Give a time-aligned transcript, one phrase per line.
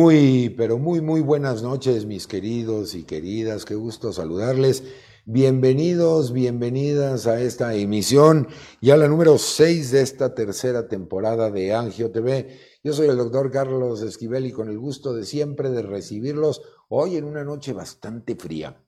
[0.00, 3.64] Muy, pero muy, muy buenas noches, mis queridos y queridas.
[3.64, 4.84] Qué gusto saludarles.
[5.24, 8.46] Bienvenidos, bienvenidas a esta emisión,
[8.80, 12.60] ya la número 6 de esta tercera temporada de Angio TV.
[12.84, 17.16] Yo soy el doctor Carlos Esquivel y con el gusto de siempre de recibirlos hoy
[17.16, 18.80] en una noche bastante fría.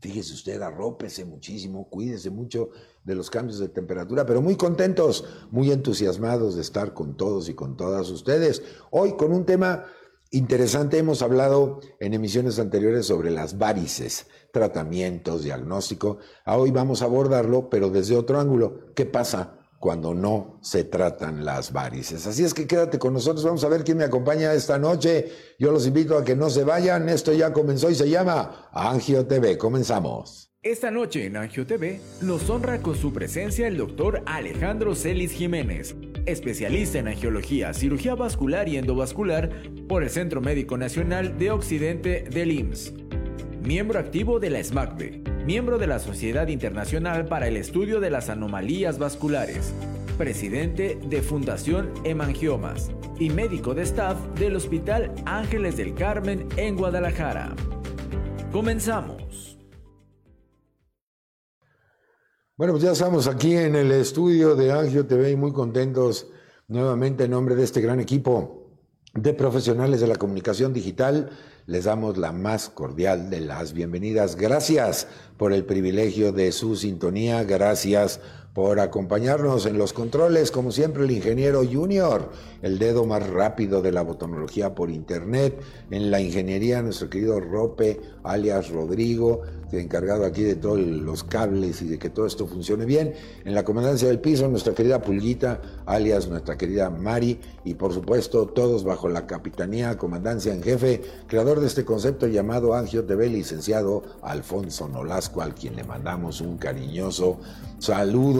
[0.00, 2.70] Fíjese usted, arrópese muchísimo, cuídese mucho
[3.04, 7.54] de los cambios de temperatura, pero muy contentos, muy entusiasmados de estar con todos y
[7.54, 8.62] con todas ustedes.
[8.90, 9.84] Hoy con un tema
[10.30, 16.18] interesante, hemos hablado en emisiones anteriores sobre las varices tratamientos, diagnóstico.
[16.46, 18.92] Hoy vamos a abordarlo, pero desde otro ángulo.
[18.94, 22.26] ¿Qué pasa cuando no se tratan las varices?
[22.26, 23.44] Así es que quédate con nosotros.
[23.44, 25.30] Vamos a ver quién me acompaña esta noche.
[25.58, 27.08] Yo los invito a que no se vayan.
[27.08, 29.56] Esto ya comenzó y se llama Angio TV.
[29.58, 30.49] Comenzamos.
[30.62, 35.96] Esta noche en Angio TV nos honra con su presencia el doctor Alejandro Celis Jiménez,
[36.26, 39.50] especialista en angiología, cirugía vascular y endovascular
[39.88, 42.92] por el Centro Médico Nacional de Occidente del IMSS
[43.62, 48.28] miembro activo de la SMACBE, miembro de la Sociedad Internacional para el Estudio de las
[48.28, 49.72] Anomalías Vasculares,
[50.18, 57.54] presidente de Fundación Hemangiomas y médico de staff del Hospital Ángeles del Carmen en Guadalajara.
[58.52, 59.49] Comenzamos.
[62.60, 66.26] Bueno, pues ya estamos aquí en el estudio de Angio TV y muy contentos
[66.68, 68.66] nuevamente en nombre de este gran equipo
[69.14, 71.30] de profesionales de la comunicación digital
[71.64, 74.36] les damos la más cordial de las bienvenidas.
[74.36, 75.06] Gracias
[75.38, 78.20] por el privilegio de su sintonía, gracias
[78.80, 82.30] acompañarnos en los controles, como siempre el ingeniero junior,
[82.62, 85.60] el dedo más rápido de la botonología por internet,
[85.90, 91.86] en la ingeniería nuestro querido Rope, alias Rodrigo, encargado aquí de todos los cables y
[91.86, 93.14] de que todo esto funcione bien.
[93.44, 98.46] En la comandancia del piso, nuestra querida Pulguita, alias nuestra querida Mari, y por supuesto
[98.46, 104.02] todos bajo la capitanía, comandancia en jefe, creador de este concepto llamado Angio TV, licenciado
[104.22, 107.38] Alfonso Nolasco, al quien le mandamos un cariñoso
[107.78, 108.39] saludo.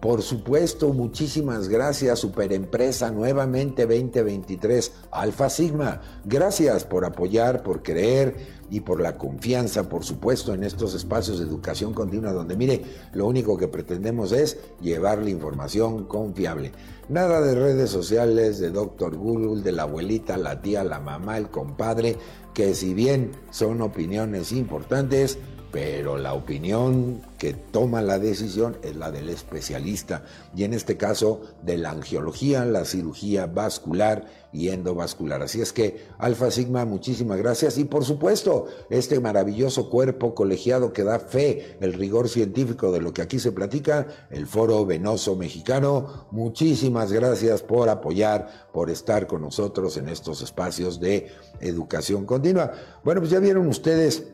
[0.00, 6.00] Por supuesto, muchísimas gracias, Superempresa nuevamente 2023, Alfa Sigma.
[6.24, 11.44] Gracias por apoyar, por creer y por la confianza, por supuesto, en estos espacios de
[11.44, 16.72] educación continua, donde mire, lo único que pretendemos es llevar la información confiable.
[17.10, 21.50] Nada de redes sociales, de Doctor Google, de la abuelita, la tía, la mamá, el
[21.50, 22.16] compadre,
[22.54, 25.38] que si bien son opiniones importantes,
[25.72, 31.42] pero la opinión que toma la decisión es la del especialista y en este caso
[31.62, 35.42] de la angiología, la cirugía vascular y endovascular.
[35.42, 41.04] Así es que Alfa Sigma, muchísimas gracias y por supuesto este maravilloso cuerpo colegiado que
[41.04, 46.26] da fe, el rigor científico de lo que aquí se platica, el Foro Venoso Mexicano,
[46.32, 51.28] muchísimas gracias por apoyar, por estar con nosotros en estos espacios de
[51.60, 52.72] educación continua.
[53.04, 54.24] Bueno, pues ya vieron ustedes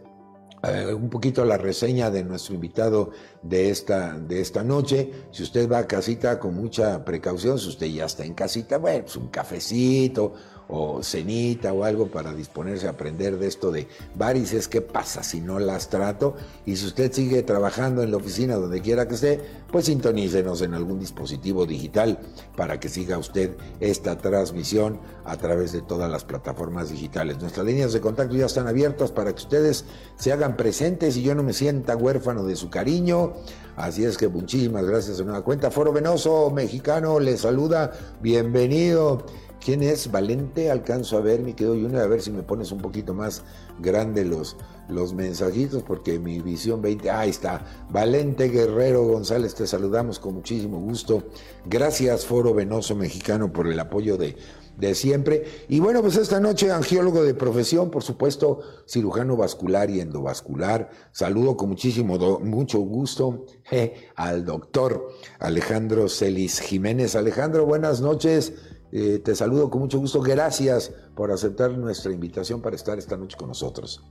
[0.73, 3.11] eh, un poquito la reseña de nuestro invitado
[3.43, 5.11] de esta, de esta noche.
[5.31, 9.05] Si usted va a casita con mucha precaución, si usted ya está en casita, bueno,
[9.05, 10.33] pues un cafecito,
[10.69, 15.41] o cenita o algo para disponerse a aprender de esto de varices, qué pasa si
[15.41, 16.35] no las trato.
[16.65, 19.41] Y si usted sigue trabajando en la oficina donde quiera que esté,
[19.71, 22.19] pues sintonícenos en algún dispositivo digital
[22.57, 27.39] para que siga usted esta transmisión a través de todas las plataformas digitales.
[27.41, 29.85] Nuestras líneas de contacto ya están abiertas para que ustedes
[30.17, 33.35] se hagan presentes y yo no me sienta huérfano de su cariño.
[33.77, 35.71] Así es que muchísimas gracias de nueva cuenta.
[35.71, 37.93] Foro Venoso Mexicano le saluda.
[38.23, 39.27] Bienvenido.
[39.67, 40.71] ¿Quién es Valente?
[40.71, 43.43] Alcanzo a ver, mi querido Junior, a ver si me pones un poquito más
[43.81, 44.57] grande los,
[44.89, 47.67] los mensajitos, porque mi visión 20, ahí está.
[47.91, 51.25] Valente Guerrero González, te saludamos con muchísimo gusto.
[51.65, 54.37] Gracias, Foro Venoso Mexicano, por el apoyo de,
[54.77, 55.45] de siempre.
[55.69, 60.91] Y bueno, pues esta noche, angiólogo de profesión, por supuesto, cirujano vascular y endovascular.
[61.11, 63.47] Saludo con muchísimo, mucho gusto
[64.15, 65.09] al doctor
[65.41, 67.17] Alejandro Celis Jiménez.
[67.17, 68.53] Alejandro, buenas noches.
[68.93, 70.21] Eh, te saludo con mucho gusto.
[70.21, 74.05] Gracias por aceptar nuestra invitación para estar esta noche con nosotros.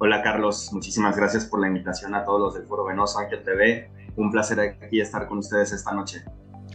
[0.00, 3.90] Hola Carlos, muchísimas gracias por la invitación a todos los del Foro Venoso Ángel TV.
[4.16, 6.24] Un placer aquí estar con ustedes esta noche.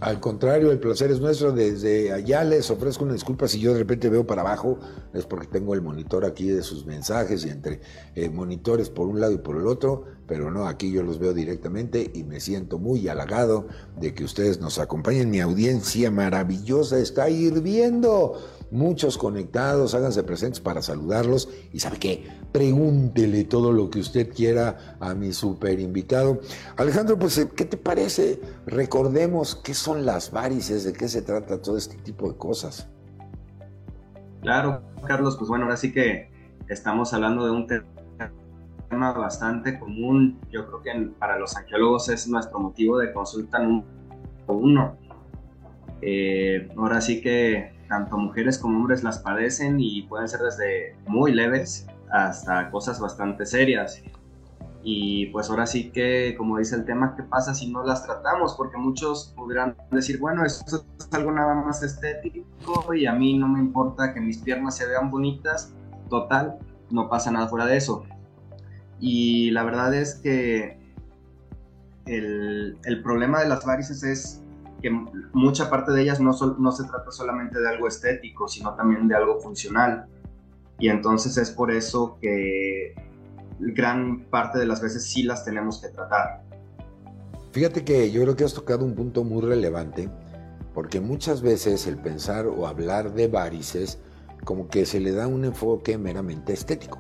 [0.04, 1.54] Al contrario, el placer es nuestro.
[1.54, 4.78] Desde allá les ofrezco una disculpa si yo de repente veo para abajo,
[5.14, 7.80] es porque tengo el monitor aquí de sus mensajes y entre
[8.14, 11.34] eh, monitores por un lado y por el otro, pero no, aquí yo los veo
[11.34, 13.68] directamente y me siento muy halagado
[13.98, 15.30] de que ustedes nos acompañen.
[15.30, 18.42] Mi audiencia maravillosa está hirviendo
[18.74, 24.98] muchos conectados, háganse presentes para saludarlos y sabe qué, pregúntele todo lo que usted quiera
[25.00, 26.42] a mi super invitado.
[26.78, 28.42] Alejandro, pues, eh, ¿qué te parece?
[28.66, 32.90] Recordemos qué son las varices, de qué se trata todo este tipo de cosas.
[34.42, 36.30] Claro, Carlos, pues bueno, ahora sí que
[36.68, 40.40] estamos hablando de un tema bastante común.
[40.52, 43.86] Yo creo que para los angiólogos es nuestro motivo de consulta número
[44.48, 44.98] uno.
[46.02, 51.32] Eh, ahora sí que tanto mujeres como hombres las padecen y pueden ser desde muy
[51.32, 54.02] leves hasta cosas bastante serias.
[54.82, 58.56] Y pues ahora sí que, como dice el tema, ¿qué pasa si no las tratamos?
[58.56, 63.48] Porque muchos podrían decir, bueno, esto es algo nada más estético y a mí no
[63.48, 65.72] me importa que mis piernas se vean bonitas.
[66.10, 66.58] Total,
[66.90, 68.06] no pasa nada fuera de eso.
[69.00, 70.80] Y la verdad es que
[72.08, 74.43] el, el problema de las varices es
[74.84, 74.92] que
[75.32, 79.40] mucha parte de ellas no, se trata solamente de algo estético, sino también de algo
[79.40, 80.08] funcional.
[80.78, 82.94] Y entonces es por eso que
[83.60, 86.44] gran parte de las veces sí las tenemos que tratar.
[87.54, 90.10] Fíjate que yo creo que has tocado un punto muy relevante,
[90.74, 94.00] porque muchas veces el pensar o hablar de varices
[94.44, 97.00] como que se le da un enfoque meramente estético.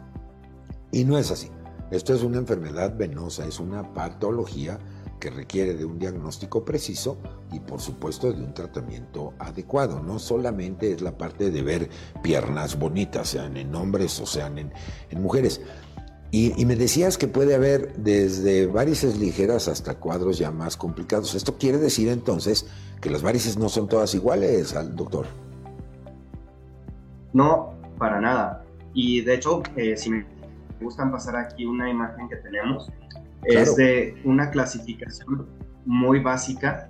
[0.89, 1.51] Y no es así.
[1.91, 4.79] Esto es una enfermedad venosa, es una patología
[5.23, 7.17] que requiere de un diagnóstico preciso
[7.53, 10.01] y por supuesto de un tratamiento adecuado.
[10.01, 11.89] No solamente es la parte de ver
[12.21, 14.73] piernas bonitas, sean en hombres o sean en,
[15.11, 15.61] en mujeres.
[16.29, 21.35] Y, me decías que puede haber desde varices ligeras hasta cuadros ya más complicados.
[21.35, 22.65] Esto quiere decir entonces
[22.99, 25.27] que las varices no son todas iguales al doctor.
[27.31, 28.65] No, para nada.
[28.93, 30.25] Y de hecho, eh, si me
[30.81, 32.91] gustan pasar aquí una imagen que tenemos,
[33.45, 35.47] es de una clasificación
[35.85, 36.89] muy básica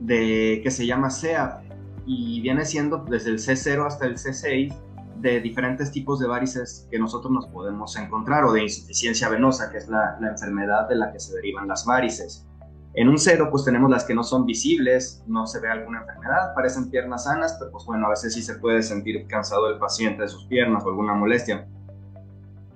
[0.00, 1.62] de que se llama SEAP
[2.06, 4.74] y viene siendo desde el C0 hasta el C6
[5.20, 9.78] de diferentes tipos de varices que nosotros nos podemos encontrar o de insuficiencia venosa, que
[9.78, 12.46] es la, enfermedad de la que se derivan las varices.
[12.94, 16.54] En un cero, pues tenemos las que no son visibles, no se ve alguna enfermedad,
[16.54, 20.22] parecen piernas sanas, pero pues bueno, a veces sí se puede sentir cansado el paciente
[20.22, 21.68] de sus piernas o alguna molestia.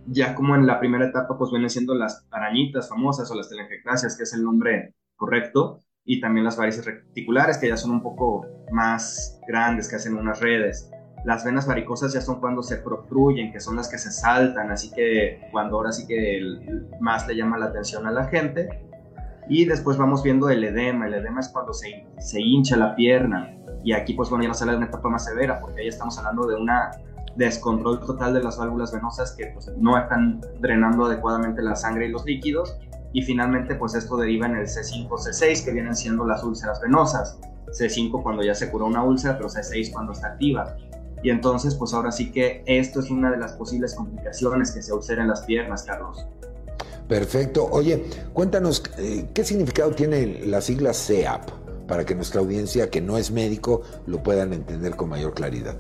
[0.07, 4.17] Ya como en la primera etapa, pues vienen siendo las arañitas famosas o las telangiectasias,
[4.17, 8.47] que es el nombre correcto, y también las varices reticulares, que ya son un poco
[8.73, 10.91] más grandes, que hacen unas redes.
[11.25, 14.91] Las venas varicosas ya son cuando se protruyen, que son las que se saltan, así
[14.91, 16.41] que cuando ahora sí que
[17.01, 18.69] más le llama la atención a la gente.
[19.49, 21.07] Y después vamos viendo el edema.
[21.07, 23.57] El edema es cuando se, se hincha la pierna.
[23.85, 26.19] Y aquí pues bueno, ya nos sale de una etapa más severa, porque ahí estamos
[26.19, 26.91] hablando de una
[27.37, 32.11] descontrol total de las válvulas venosas que pues, no están drenando adecuadamente la sangre y
[32.11, 32.77] los líquidos.
[33.13, 37.39] Y finalmente pues esto deriva en el C5, C6, que vienen siendo las úlceras venosas.
[37.67, 40.77] C5 cuando ya se curó una úlcera, pero C6 cuando está activa.
[41.23, 44.93] Y entonces, pues ahora sí que esto es una de las posibles complicaciones que se
[44.93, 46.27] ulceren las piernas, Carlos.
[47.09, 47.69] Perfecto.
[47.71, 51.51] Oye, cuéntanos, eh, ¿qué significado tiene la sigla CEAP
[51.87, 55.77] para que nuestra audiencia, que no es médico, lo puedan entender con mayor claridad?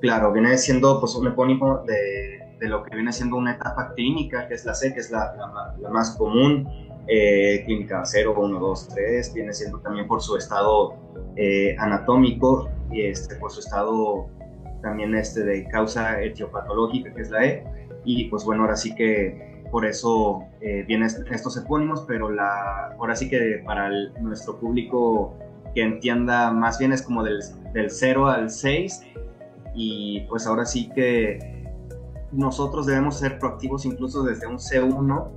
[0.00, 4.54] Claro, viene siendo pues, un epónimo de, lo que viene siendo una etapa clínica, que
[4.54, 5.34] es la C, que es la,
[5.78, 6.68] la, más común,
[7.06, 10.94] eh, clínica 0, 1, 2, 3, viene siendo también por su estado
[11.36, 14.28] eh, anatómico y este, por su estado
[14.82, 17.64] también este de causa etiopatológica, que es la E,
[18.04, 23.14] y pues bueno, ahora sí que por eso eh, vienen estos epónimos, pero la, ahora
[23.14, 25.36] sí que para nuestro público
[25.74, 27.40] que entienda más bien es como del,
[27.72, 29.02] del 0 al 6,
[29.82, 31.64] y pues ahora sí que
[32.32, 35.28] nosotros debemos ser proactivos incluso desde un C1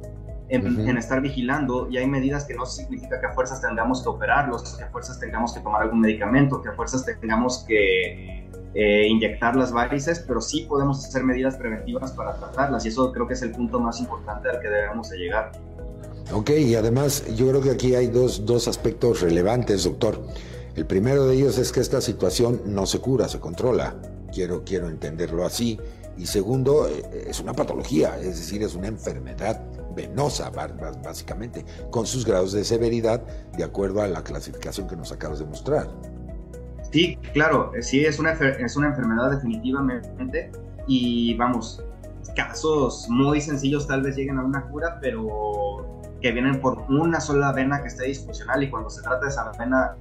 [0.49, 4.09] en, en, estar vigilando y hay medidas que no significa que a fuerzas tengamos que
[4.09, 9.07] operarlos, que a fuerzas tengamos que tomar algún medicamento, que a fuerzas tengamos que eh,
[9.07, 13.35] inyectar las varices, pero sí podemos hacer medidas preventivas para tratarlas y eso creo que
[13.35, 15.53] es el punto más importante al que debemos de llegar.
[16.33, 20.21] Ok, y además yo creo que aquí hay dos, dos aspectos relevantes, doctor.
[20.75, 23.95] El primero de ellos es que esta situación no se cura, se controla.
[24.33, 25.79] Quiero, quiero entenderlo así.
[26.17, 29.61] Y segundo, eh, es una patología, es decir, es una enfermedad
[29.95, 30.49] venosa,
[31.03, 33.21] básicamente, con sus grados de severidad
[33.55, 35.87] de acuerdo a la clasificación que nos acabas de mostrar.
[36.91, 40.51] Sí, claro, sí, es una, es una enfermedad definitivamente
[40.87, 41.83] y vamos,
[42.35, 47.51] casos muy sencillos tal vez lleguen a una cura, pero que vienen por una sola
[47.51, 49.95] vena que esté disfuncional y cuando se trata de esa vena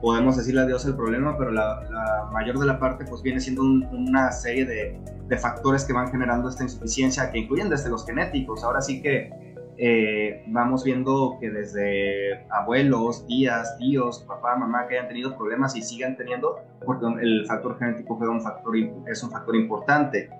[0.00, 4.30] podemos decirle adiós al problema, pero la, mayor de la parte pues viene siendo una
[4.32, 8.62] serie de, de, factores que van generando esta insuficiencia que incluyen desde los genéticos.
[8.62, 9.30] Ahora sí que
[9.78, 15.82] eh, vamos viendo que desde abuelos, tías, tíos, papá, mamá que hayan tenido problemas y
[15.82, 18.74] sigan teniendo, porque el factor genético un factor,
[19.06, 20.30] es un factor importante.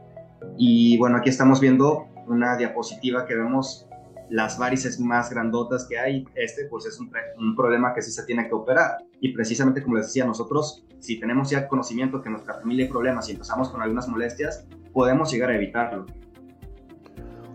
[0.57, 3.87] Y bueno, aquí estamos viendo una diapositiva que vemos
[4.31, 7.11] las varices más grandotas que hay, este pues es un,
[7.57, 8.99] problema que sí se tiene que operar.
[9.21, 12.91] Y precisamente como les decía, nosotros si tenemos ya conocimiento que en nuestra familia hay
[12.91, 16.07] problemas y empezamos con algunas molestias, podemos llegar a evitarlo.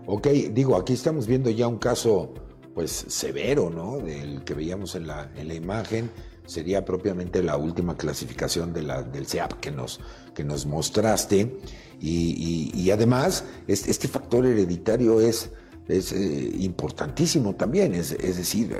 [0.06, 2.34] Ok, digo, aquí estamos viendo ya un caso
[2.74, 3.98] pues severo, ¿no?
[3.98, 6.10] Del que veíamos en la, en la imagen,
[6.46, 10.00] sería propiamente la última clasificación de la, del CEAP que nos,
[10.34, 11.58] que nos mostraste.
[12.00, 15.52] Y, además, este, factor hereditario es,
[15.98, 18.76] es eh, importantísimo también, es, decir,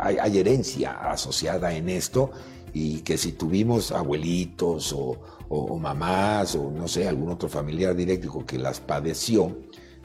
[0.00, 2.30] hay, herencia asociada en esto
[2.72, 8.44] y que si tuvimos abuelitos o, o, mamás o no sé, algún otro familiar directo
[8.46, 9.56] que las padeció,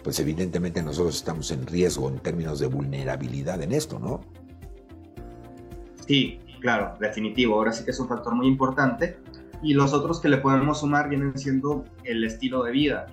[0.04, 4.22] pues evidentemente nosotros estamos en riesgo en términos de vulnerabilidad en esto, ¿no?
[6.08, 7.56] Sí, claro, definitivo.
[7.56, 9.18] Ahora sí que es un factor muy importante.
[9.64, 13.08] Y los otros que le podemos sumar vienen siendo el estilo de vida.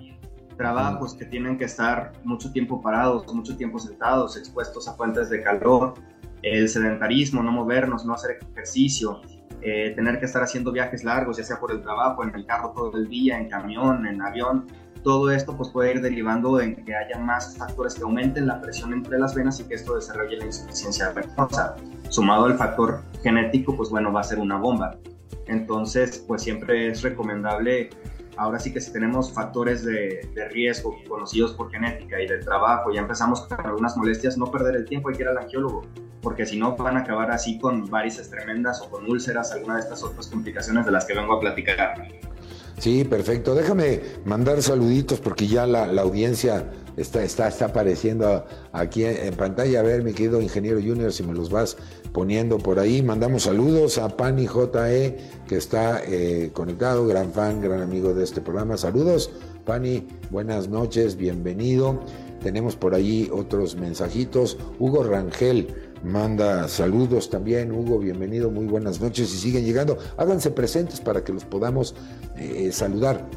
[0.57, 5.41] Trabajos que tienen que estar mucho tiempo parados, mucho tiempo sentados, expuestos a fuentes de
[5.41, 5.95] calor,
[6.41, 9.21] el sedentarismo, no movernos, no hacer ejercicio,
[9.61, 12.73] eh, tener que estar haciendo viajes largos, ya sea por el trabajo, en el carro
[12.75, 14.67] todo el día, en camión, en avión,
[15.03, 18.93] todo esto pues puede ir derivando en que haya más factores que aumenten la presión
[18.93, 21.75] entre las venas y que esto desarrolle la insuficiencia venosa.
[22.09, 24.97] Sumado al factor genético, pues bueno, va a ser una bomba.
[25.47, 27.89] Entonces, pues siempre es recomendable,
[28.37, 32.91] ahora sí que si tenemos factores de, de riesgo conocidos por genética y del trabajo,
[32.91, 35.83] ya empezamos con algunas molestias, no perder el tiempo, que ir al angiólogo,
[36.21, 39.81] porque si no van a acabar así con varices tremendas o con úlceras, alguna de
[39.81, 41.95] estas otras complicaciones de las que vengo a platicar.
[42.79, 43.53] Sí, perfecto.
[43.55, 49.81] Déjame mandar saluditos porque ya la, audiencia está, está, está apareciendo aquí en pantalla.
[49.81, 51.77] A ver, mi querido ingeniero Junior, si me los vas
[52.13, 53.01] poniendo por ahí.
[53.01, 55.17] Mandamos saludos a Pani JE,
[55.47, 58.77] que está eh, conectado, gran fan, gran amigo de este programa.
[58.77, 59.31] Saludos,
[59.65, 61.99] Pani, buenas noches, bienvenido.
[62.41, 64.57] Tenemos por ahí otros mensajitos.
[64.77, 65.67] Hugo Rangel
[66.03, 67.71] manda saludos también.
[67.71, 69.97] Hugo, bienvenido, muy buenas noches y siguen llegando.
[70.17, 71.95] Háganse presentes para que los podamos
[72.37, 73.27] eh, saludar.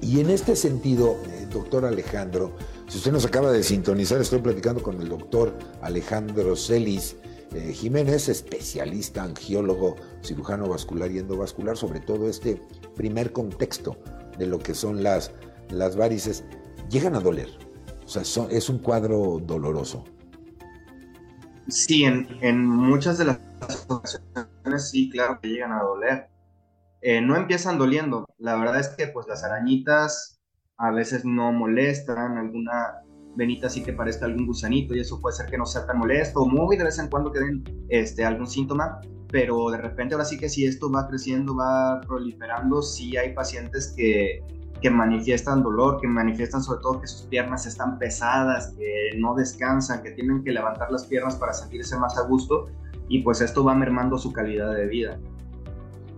[0.00, 2.52] Y en este sentido, eh, doctor Alejandro,
[2.88, 7.16] si usted nos acaba de sintonizar, estoy platicando con el doctor Alejandro Celis
[7.52, 12.60] eh, Jiménez, especialista, angiólogo, cirujano vascular y endovascular, sobre todo este
[12.96, 13.96] primer contexto
[14.38, 15.32] de lo que son las,
[15.70, 16.44] las varices.
[16.90, 17.48] Llegan a doler,
[18.04, 20.04] o sea, es un cuadro doloroso.
[21.68, 23.40] Sí, en, muchas de las
[23.88, 26.28] ocasiones sí, claro que llegan a doler.
[27.00, 28.26] Eh, no empiezan doliendo.
[28.38, 30.40] La verdad es que pues las arañitas
[30.76, 33.03] a veces no molestan, alguna
[33.36, 36.40] venita sí que parezca algún gusanito y eso puede ser que no sea tan molesto,
[36.40, 39.00] o muy de vez en cuando queden este, algún síntoma,
[39.30, 43.92] pero de repente ahora sí que si esto va creciendo, va proliferando, sí hay pacientes
[43.96, 44.42] que
[44.84, 50.02] que manifiestan dolor, que manifiestan sobre todo que sus piernas están pesadas, que no descansan,
[50.02, 52.66] que tienen que levantar las piernas para sentirse más a gusto
[53.08, 55.18] y pues esto va mermando su calidad de vida.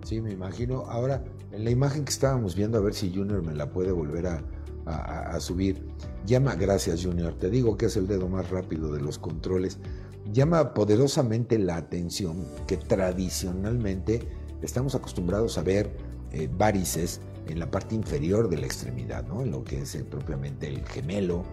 [0.02, 0.80] Sí, me imagino.
[0.88, 4.26] Ahora, en la imagen que estábamos viendo, a ver si Junior me la puede volver
[4.26, 4.42] a,
[4.86, 5.84] a, subir.
[6.26, 9.78] Llama, gracias Junior, te digo que es el dedo más rápido de los controles.
[10.32, 14.28] Llama poderosamente la atención que tradicionalmente
[14.62, 15.96] estamos acostumbrados a ver
[16.32, 19.42] eh, varices en la parte inferior de la extremidad, ¿no?
[19.42, 21.44] en lo que es propiamente el gemelo,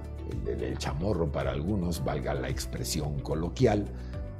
[0.47, 3.85] el, chamorro para algunos, valga la expresión coloquial.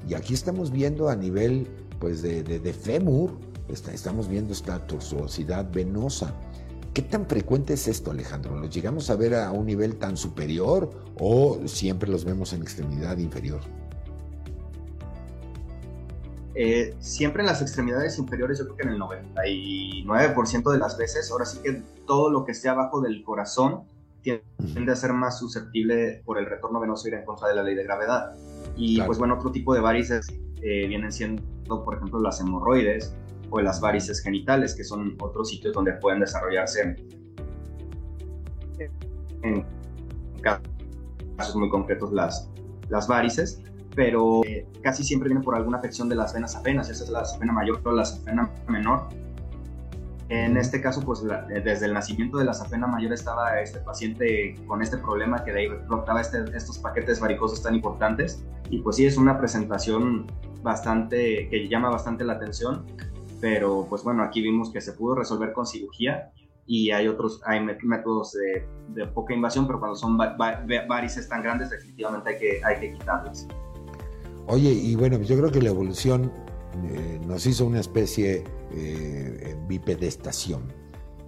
[0.08, 1.68] Y aquí estamos viendo a nivel
[2.00, 3.38] pues, de, de, fémur,
[3.70, 6.34] estamos viendo esta tortuosidad venosa.
[6.94, 8.56] ¿Qué tan frecuente es esto, Alejandro?
[8.60, 13.18] ¿Los llegamos a ver a un nivel tan superior o siempre los vemos en extremidad
[13.18, 13.62] inferior?
[16.54, 21.32] Eh, siempre en las extremidades inferiores, yo creo que en el 99% de las veces,
[21.32, 23.86] ahora sí que todo lo que esté abajo del corazón
[24.22, 27.74] tiende a ser más susceptible por el retorno venoso ir en contra de la ley
[27.74, 28.36] de gravedad.
[28.78, 30.28] Y pues bueno, otro tipo de varices
[30.62, 31.44] eh, vienen siendo,
[31.84, 33.16] por ejemplo, las hemorroides
[33.56, 36.96] o las varices genitales, que son otros sitios donde pueden desarrollarse
[39.44, 39.66] en
[40.42, 42.50] casos muy concretos las,
[42.90, 43.62] las varices
[43.96, 47.26] pero eh, casi siempre viene por alguna afección de las venas apenas, esa es la
[47.26, 49.08] safena mayor o la safena menor.
[50.30, 54.56] En este caso, pues eh, desde el nacimiento de la safena mayor estaba este paciente
[54.66, 58.44] con este problema que de ahí brotaba este, estos paquetes varicosos tan importantes.
[58.70, 60.26] Y pues sí, es una presentación
[60.64, 62.86] bastante, que llama bastante la atención,
[63.44, 66.32] pero pues bueno, aquí vimos que se pudo resolver con cirugía
[66.66, 71.70] y hay otros, hay métodos de, de poca invasión, pero cuando son varices tan grandes,
[71.70, 73.46] definitivamente hay que, hay que quitarlas.
[74.48, 76.32] Oye, y bueno, yo creo que la evolución
[76.86, 80.72] eh, nos hizo una especie eh, bipedestación.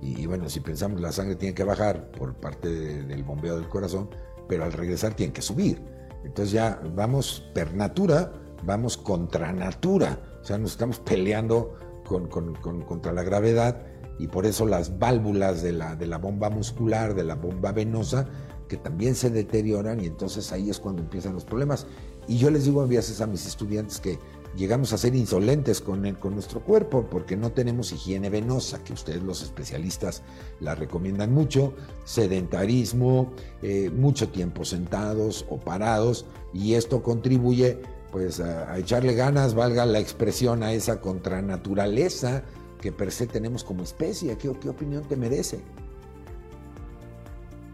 [0.01, 4.10] Y, bueno, si pensamos la sangre tiene que bajar por parte del bombeo del corazón,
[4.48, 5.81] pero al regresar tiene que subir.
[6.24, 8.31] Entonces ya vamos per natura,
[8.63, 13.81] vamos contra natura, o sea, nos estamos peleando con, contra la gravedad
[14.17, 18.27] y por eso las válvulas de la, de la bomba muscular, de la bomba venosa,
[18.67, 21.85] que también se deterioran y entonces ahí es cuando empiezan los problemas.
[22.27, 24.17] Y yo les digo a veces a mis estudiantes que
[24.55, 29.21] llegamos a ser insolentes con, con nuestro cuerpo porque no tenemos higiene venosa, que ustedes
[29.21, 30.24] los especialistas
[30.59, 31.74] la recomiendan mucho,
[32.05, 37.81] sedentarismo, eh, mucho tiempo sentados o parados, y esto contribuye
[38.15, 42.43] pues a, echarle ganas, valga la expresión, a esa contranaturaleza
[42.79, 44.38] que per se tenemos como especie.
[44.38, 45.60] ¿Qué, qué opinión te merece?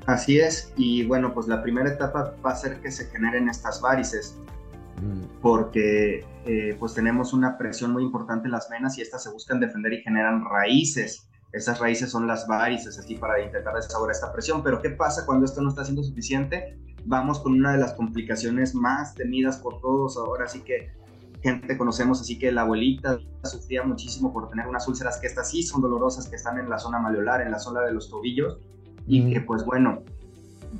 [0.08, 3.82] Así es, y bueno, pues la primera etapa va a ser que se generen estas
[3.82, 4.36] varices,
[5.04, 5.42] mm.
[5.44, 9.60] porque eh, pues tenemos una presión muy importante en las venas y estas se buscan
[9.60, 11.30] defender y generan raíces.
[11.52, 14.64] Esas raíces son las varices, así para intentar desahogar esta presión.
[14.64, 16.80] Pero ¿qué pasa cuando esto no está siendo suficiente?
[17.06, 20.18] Vamos con una de las complicaciones más temidas por todos.
[20.18, 20.92] Ahora sí que
[21.42, 25.64] gente conocemos, así que la abuelita sufría muchísimo por tener unas úlceras que estas sí
[25.64, 28.60] son dolorosas, que están en la zona maliolar, en la zona de los tobillos
[29.08, 30.04] y que pues bueno,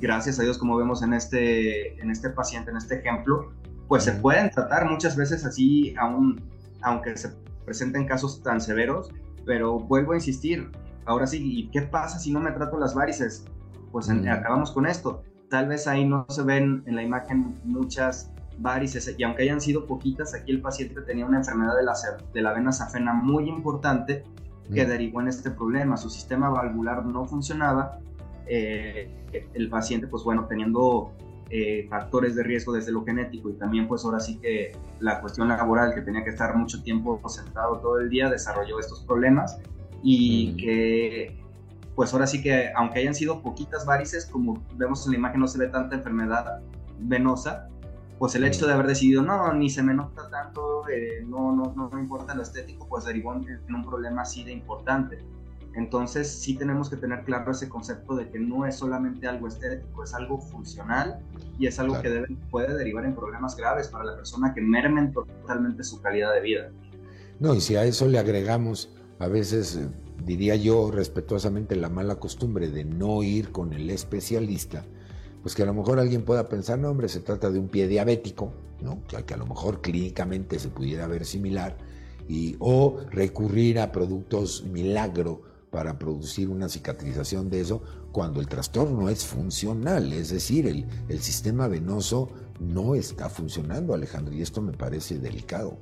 [0.00, 3.52] gracias a Dios como vemos en este, en este paciente, en este ejemplo,
[3.88, 6.40] pues se pueden tratar muchas veces así, aún,
[6.82, 7.30] aunque se
[7.64, 9.10] presenten casos tan severos,
[9.44, 10.70] pero vuelvo a insistir,
[11.04, 13.44] ahora sí, ¿y qué pasa si no me trato las varices?
[13.90, 15.22] Pues acabamos con esto.
[15.52, 19.84] Tal vez ahí no se ven en la imagen muchas varices, y aunque hayan sido
[19.84, 21.92] poquitas, aquí el paciente tenía una enfermedad de la,
[22.32, 24.24] de la vena safena muy importante
[24.72, 25.98] que derivó en este problema.
[25.98, 27.98] Su sistema valvular no funcionaba
[28.46, 29.10] eh,
[29.52, 31.12] el paciente, pues bueno, teniendo
[31.50, 35.48] eh, factores de riesgo desde lo genético y también pues ahora sí que la cuestión
[35.48, 39.60] laboral, que tenía que estar mucho tiempo sentado todo el día, desarrolló estos problemas
[40.02, 41.41] y que
[41.94, 45.48] pues ahora sí que aunque hayan sido poquitas varices, como vemos en la imagen no
[45.48, 46.60] se ve tanta enfermedad
[46.98, 47.68] venosa,
[48.18, 51.74] pues el hecho de haber decidido, no, ni se me nota tanto, eh, no, no,
[51.74, 55.18] no, importa lo estético, pues derivó en un problema así de importante.
[55.74, 60.04] Entonces sí tenemos que tener claro ese concepto de que no es solamente algo estético,
[60.04, 61.20] es algo funcional
[61.58, 65.82] y es algo que puede derivar en problemas graves para la persona que mermen totalmente
[65.82, 66.70] su calidad de vida.
[67.40, 69.88] No, y si a eso le agregamos a veces, eh,
[70.24, 74.84] diría yo respetuosamente, la mala costumbre de no ir con el especialista,
[75.42, 77.88] pues que a lo mejor alguien pueda pensar, no hombre, se trata de un pie
[77.88, 79.02] diabético, ¿no?
[79.06, 81.76] que, que a lo mejor clínicamente se pudiera ver similar,
[82.28, 87.82] y, o recurrir a productos milagro para producir una cicatrización de eso
[88.12, 92.28] cuando el trastorno es funcional, es decir, el, el sistema venoso
[92.60, 95.78] no está funcionando, Alejandro, y esto me parece delicado.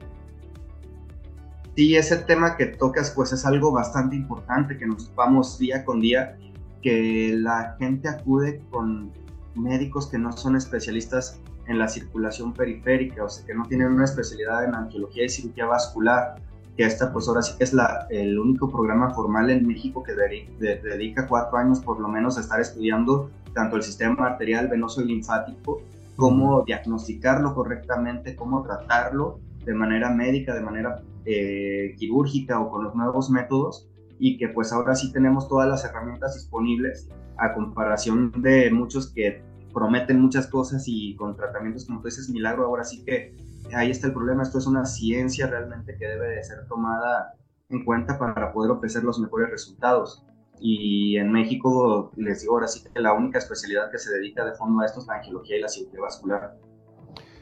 [1.77, 6.01] Sí, ese tema que tocas pues es algo bastante importante, que nos vamos día con
[6.01, 6.37] día,
[6.83, 9.13] que la gente acude con
[9.55, 14.05] médicos que no son especialistas en la circulación periférica, o sea, que no tienen una
[14.05, 16.35] especialidad en angiología y cirugía vascular,
[16.77, 20.15] que esta pues ahora sí que es la, el único programa formal en México que
[20.15, 25.07] dedica cuatro años por lo menos a estar estudiando tanto el sistema arterial, venoso y
[25.07, 25.83] linfático,
[26.17, 32.95] cómo diagnosticarlo correctamente, cómo tratarlo de manera médica, de manera eh, quirúrgica o con los
[32.95, 33.89] nuevos métodos
[34.19, 39.43] y que pues ahora sí tenemos todas las herramientas disponibles a comparación de muchos que
[39.73, 43.35] prometen muchas cosas y con tratamientos como tú dices milagro ahora sí que
[43.75, 47.35] ahí está el problema, esto es una ciencia realmente que debe de ser tomada
[47.69, 50.25] en cuenta para poder ofrecer los mejores resultados.
[50.61, 54.53] Y en México, les digo ahora sí que la única especialidad que se dedica de
[54.55, 56.59] fondo a esto es la angiología y la cirugía vascular.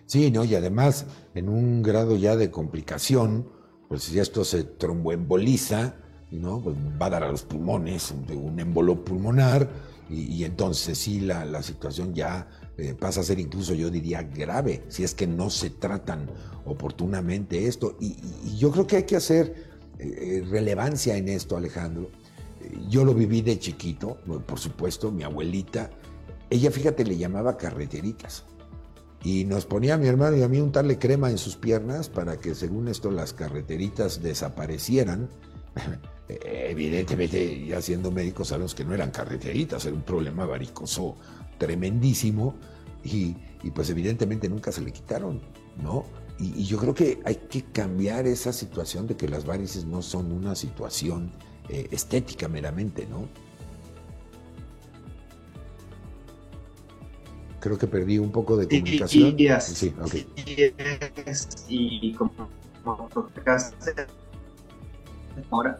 [0.06, 0.44] Sí, ¿no?
[0.44, 3.48] y además en un grado ya de complicación,
[3.88, 5.94] pues si esto se tromboemboliza,
[6.30, 6.60] ¿no?
[6.60, 9.68] Pues va a dar a los pulmones un embolo pulmonar
[10.10, 12.48] y, entonces sí la, la situación ya
[12.78, 16.30] eh, pasa a ser incluso, yo diría, grave, si es que no se tratan
[16.64, 17.96] oportunamente esto.
[18.00, 18.16] Y,
[18.56, 22.10] yo creo que hay que hacer eh, relevancia en esto, Alejandro.
[22.88, 25.90] yo lo viví de chiquito, por supuesto, mi abuelita,
[26.50, 28.44] ella, fíjate, le llamaba carreteritas.
[29.22, 32.54] Y nos ponía mi hermano y a mí untarle crema en sus piernas para que,
[32.54, 35.28] según esto, las carreteritas desaparecieran.
[36.28, 41.16] Evidentemente, ya siendo médicos, sabemos que no eran carreteritas, era un problema varicoso
[41.56, 42.54] tremendísimo
[43.02, 43.34] y,
[43.74, 45.40] pues evidentemente nunca se le quitaron,
[45.82, 46.04] ¿no?
[46.38, 50.32] Y, yo creo que hay que cambiar esa situación de que las varices no son
[50.32, 51.32] una situación
[51.68, 53.28] eh, estética meramente, ¿no?
[57.60, 59.36] Creo que perdí un poco de comunicación.
[59.60, 59.94] sí,
[61.68, 62.30] y como
[65.50, 65.78] ahora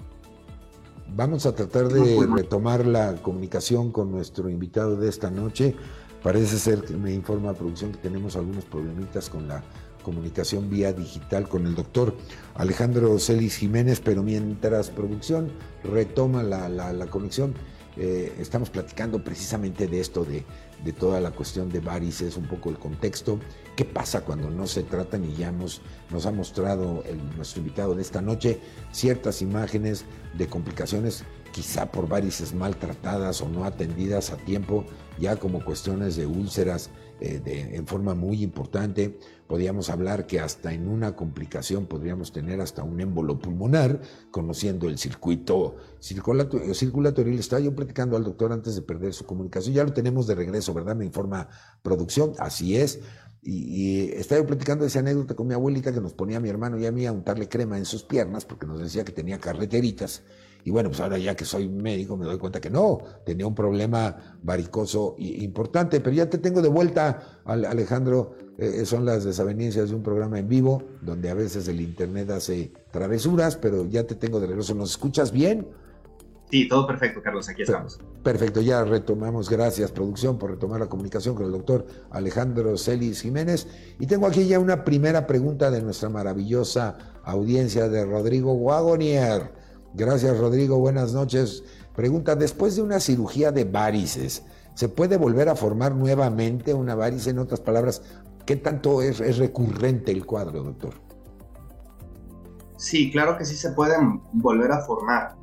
[1.15, 5.75] Vamos a tratar de retomar la comunicación con nuestro invitado de esta noche.
[6.23, 9.63] Parece ser que me informa producción que tenemos algunos problemitas con la
[10.03, 12.15] comunicación vía digital con el doctor
[12.55, 15.51] Alejandro Celis Jiménez, pero mientras producción
[15.83, 17.55] retoma la, la conexión,
[17.97, 20.45] eh, estamos platicando precisamente de esto, de,
[20.93, 23.39] toda la cuestión de varices, un poco el contexto.
[23.77, 25.25] ¿Qué pasa cuando no se tratan?
[25.25, 28.61] Y ya nos, nos ha mostrado el, nuestro invitado de esta noche
[28.93, 34.85] ciertas imágenes de complicaciones, quizá por varices maltratadas o no atendidas a tiempo,
[35.19, 39.19] ya como cuestiones de úlceras eh, en forma muy importante.
[39.47, 44.01] Podríamos hablar que hasta en una complicación podríamos tener hasta un émbolo pulmonar,
[44.31, 47.39] conociendo el circuito circulatorial.
[47.39, 49.75] Estaba yo platicando al doctor antes de perder su comunicación.
[49.75, 50.97] Ya lo tenemos de regreso, ¿verdad?
[50.97, 51.49] Me informa
[51.83, 52.33] producción.
[52.39, 53.01] Así es.
[53.43, 56.49] Y, y, estaba yo platicando esa anécdota con mi abuelita que nos ponía a mi
[56.49, 59.39] hermano y a mí a untarle crema en sus piernas porque nos decía que tenía
[59.39, 60.23] carreteritas.
[60.69, 63.55] Y bueno, pues ahora ya que soy médico me doy cuenta que no, tenía un
[63.55, 68.35] problema varicoso importante, pero ya te tengo de vuelta, Alejandro.
[68.59, 72.71] Eh, son las desavenencias de un programa en vivo, donde a veces el Internet hace
[72.91, 74.75] travesuras, pero ya te tengo de regreso.
[74.75, 75.69] ¿Nos escuchas bien?
[76.51, 77.99] Sí, todo perfecto, Carlos, aquí estamos.
[78.23, 83.69] Perfecto, ya retomamos, gracias producción por retomar la comunicación con el doctor Alejandro Celis Jiménez.
[83.99, 89.57] Y tengo aquí ya una primera pregunta de nuestra maravillosa audiencia de Rodrigo Wagonier.
[89.95, 90.79] Gracias, Rodrigo.
[90.79, 91.65] Buenas noches.
[91.95, 97.31] Pregunta, después de una cirugía de varices, ¿se puede volver a formar nuevamente una varice?
[97.31, 98.03] En otras palabras,
[98.47, 100.95] ¿qué tanto es, recurrente el cuadro, doctor?
[102.77, 105.35] Sí, claro que sí se pueden volver a formar.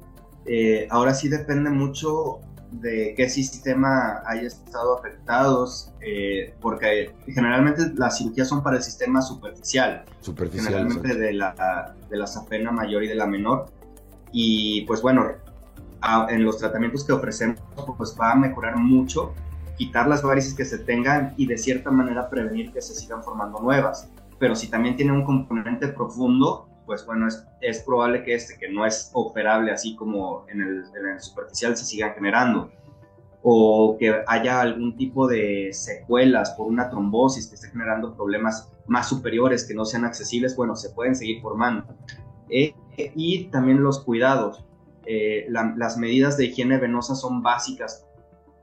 [0.45, 2.39] Eh, ahora sí depende mucho
[2.71, 9.21] de qué sistema haya estado afectados, eh, porque generalmente las cirugías son para el sistema
[9.21, 13.67] superficial, superficial generalmente de la, de la safena mayor y de la menor,
[14.37, 15.31] y pues bueno,
[16.29, 17.57] en los tratamientos que ofrecemos
[17.97, 19.33] pues va a mejorar mucho,
[19.77, 23.59] quitar las varices que se tengan y de cierta manera prevenir que se sigan formando
[23.61, 24.09] nuevas.
[24.37, 28.67] Pero si también tiene un componente profundo, pues bueno, es, es probable que este, que
[28.67, 32.69] no es operable así como en el, en el superficial, se sigan generando
[33.41, 39.07] o que haya algún tipo de secuelas por una trombosis que esté generando problemas más
[39.07, 41.85] superiores que no sean accesibles, bueno, se pueden seguir formando.
[42.49, 44.63] Eh, y también los cuidados.
[45.05, 48.05] Eh, las medidas de higiene venosa son básicas.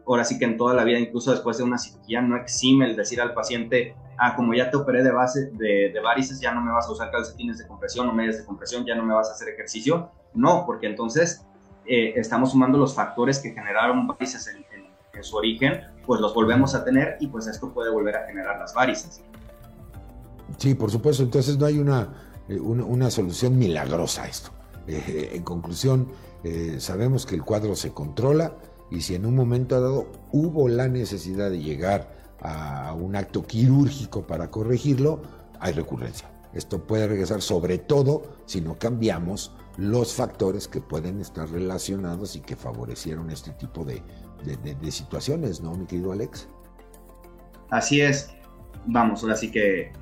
[0.06, 2.96] Ahora sí que en toda la vida, incluso después de una cirugía, no exime el
[2.96, 6.72] decir al paciente, ah, como ya te operé de, base, de, varices, ya no me
[6.72, 9.32] vas a usar calcetines de compresión o medias de compresión, ya no me vas a
[9.32, 10.10] hacer ejercicio.
[10.34, 11.46] No, porque entonces
[11.86, 14.64] eh, estamos sumando los factores que generaron varices en,
[15.14, 18.58] en su origen, pues los volvemos a tener y pues esto puede volver a generar
[18.58, 19.22] las varices.
[20.58, 21.22] Sí, por supuesto.
[21.22, 22.08] Entonces no hay una
[22.52, 24.50] eh, una, solución milagrosa a esto.
[24.86, 26.08] Eh, en conclusión,
[26.44, 28.56] eh, sabemos que el cuadro se controla
[28.90, 32.10] y si en un momento dado hubo la necesidad de llegar
[32.40, 35.22] a un acto quirúrgico para corregirlo,
[35.60, 36.28] hay recurrencia.
[36.52, 42.40] Esto puede regresar sobre todo si no cambiamos los factores que pueden estar relacionados y
[42.40, 44.02] que favorecieron este tipo de,
[44.44, 46.48] de situaciones, ¿no, mi querido Alex?
[47.70, 48.30] Así es.
[48.86, 49.92] Vamos, ahora sí que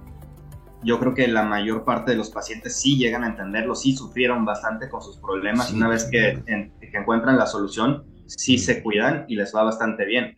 [0.82, 4.44] yo creo que la mayor parte de los pacientes sí llegan a entenderlo, sí sufrieron
[4.44, 6.42] bastante con sus problemas y una vez que,
[6.92, 10.36] encuentran la solución, sí se cuidan y les va bastante bien.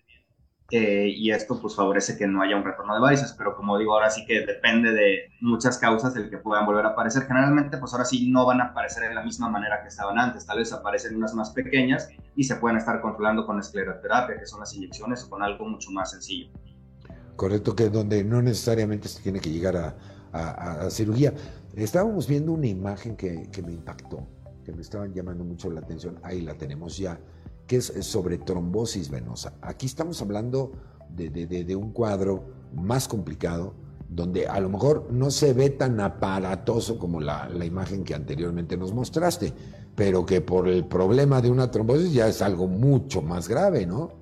[0.71, 3.93] Eh, y esto pues favorece que no haya un retorno de varices, pero como digo,
[3.93, 7.25] ahora sí que depende de muchas causas del que puedan volver a aparecer.
[7.25, 10.47] Generalmente pues ahora sí no van a aparecer de la misma manera que estaban antes,
[10.47, 14.61] tal vez aparecen unas más pequeñas y se pueden estar controlando con escleroterapia, que son
[14.61, 16.51] las inyecciones o con algo mucho más sencillo.
[17.37, 19.95] Correcto, que donde no necesariamente se tiene que llegar a,
[20.33, 21.35] a, cirugía.
[21.75, 24.27] Estábamos viendo una imagen que, me impactó,
[24.65, 27.19] que me estaban llamando mucho la atención, ahí la tenemos ya,
[27.67, 29.55] que es sobre trombosis venosa.
[29.63, 30.73] Aquí estamos hablando
[31.09, 33.75] de, un cuadro más complicado,
[34.09, 38.77] donde a lo mejor no se ve tan aparatoso como la, la, imagen que anteriormente
[38.77, 39.55] nos mostraste,
[39.95, 44.22] pero que por el problema de una trombosis ya es algo mucho más grave, ¿no?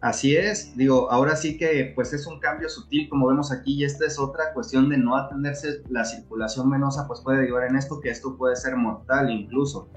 [0.00, 3.84] Así es, digo, ahora sí que pues es un cambio sutil como vemos aquí y
[3.84, 8.00] esta es otra cuestión de no atenderse la circulación venosa pues puede llevar en esto
[8.00, 9.88] que esto puede ser mortal incluso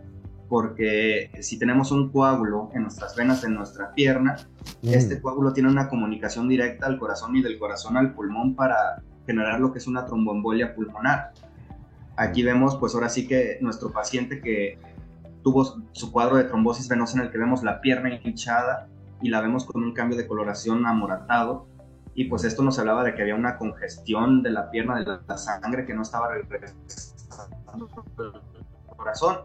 [0.48, 4.38] porque si tenemos un coágulo en nuestras venas de nuestra pierna,
[4.82, 4.88] mm.
[4.90, 9.60] este coágulo tiene una comunicación directa al corazón y del corazón al pulmón para generar
[9.60, 11.34] lo que es una tromboembolia pulmonar.
[12.18, 14.80] Aquí vemos pues ahora sí que nuestro paciente que
[15.44, 18.88] tuvo su cuadro de trombosis venosa en el que vemos la pierna hinchada
[19.21, 21.67] y la vemos con un cambio de coloración amoratado.
[22.15, 25.38] Y pues esto nos hablaba de que había una congestión de la pierna, de la
[25.38, 26.79] sangre que no estaba regresando
[27.67, 29.38] al corazón.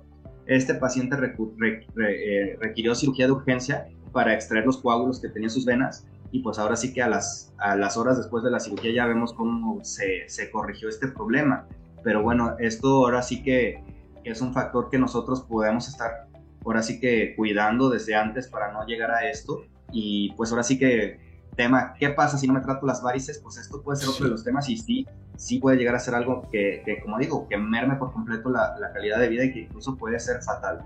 [0.46, 5.64] Este paciente eh, requirió cirugía de urgencia para extraer los coágulos que tenía en sus
[5.64, 8.92] venas y pues ahora sí que a las, a las horas después de la cirugía
[8.92, 11.66] ya vemos cómo se, se corrigió este problema.
[12.02, 13.84] Pero bueno, esto ahora sí que
[14.24, 16.26] es un factor que nosotros podemos estar
[16.64, 19.64] ahora sí que cuidando desde antes para no llegar a esto.
[19.92, 21.18] Y pues ahora sí que
[21.56, 23.38] tema, ¿qué pasa si no me trato las varices?
[23.38, 26.14] Pues esto puede ser otro de los temas y sí, sí puede llegar a ser
[26.14, 29.52] algo que, que como digo, que merme por completo la, la, calidad de vida y
[29.52, 30.80] que incluso puede ser fatal.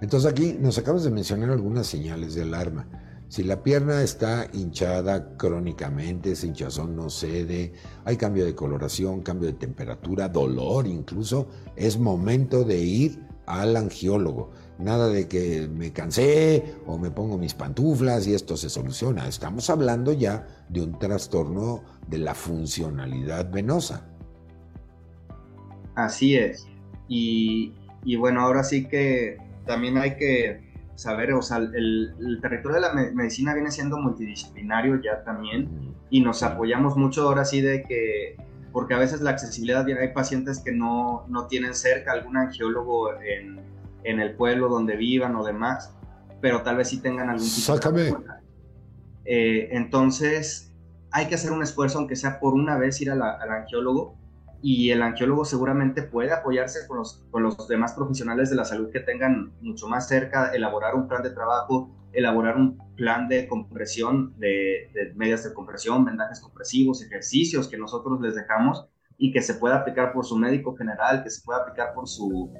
[0.00, 2.86] Entonces aquí nos acabas de mencionar algunas señales de alarma.
[3.28, 7.72] Si la pierna está hinchada crónicamente, ese hinchazón no cede,
[8.04, 14.52] hay cambio de coloración, cambio de temperatura, dolor incluso, es momento de ir al angiólogo.
[14.78, 19.26] Nada de que me cansé o me pongo mis pantuflas y esto se soluciona.
[19.26, 24.06] Estamos hablando ya de un trastorno de la funcionalidad venosa.
[25.94, 26.66] Así es.
[27.08, 27.72] Y,
[28.04, 32.92] y bueno, ahora sí que también hay que saber, o sea, el, territorio de la
[32.92, 38.36] medicina viene siendo multidisciplinario ya también y nos apoyamos mucho ahora sí de que,
[38.72, 43.60] porque a veces la accesibilidad, hay pacientes que no, no tienen cerca algún angiólogo en,
[44.06, 45.94] en, el pueblo donde vivan o demás,
[46.40, 48.14] pero tal vez sí tengan algún tipo Sácame.
[49.24, 50.72] Eh, entonces,
[51.10, 54.16] hay que hacer un esfuerzo, aunque sea por una vez ir al angiólogo,
[54.62, 58.90] y el angiólogo seguramente puede apoyarse con los, con los demás profesionales de la salud
[58.90, 64.34] que tengan mucho más cerca, elaborar un plan de trabajo, elaborar un plan de compresión,
[64.38, 68.86] de, medias de compresión, vendajes compresivos, ejercicios que nosotros les dejamos
[69.18, 72.50] y que se pueda aplicar por su médico general, que se pueda aplicar por su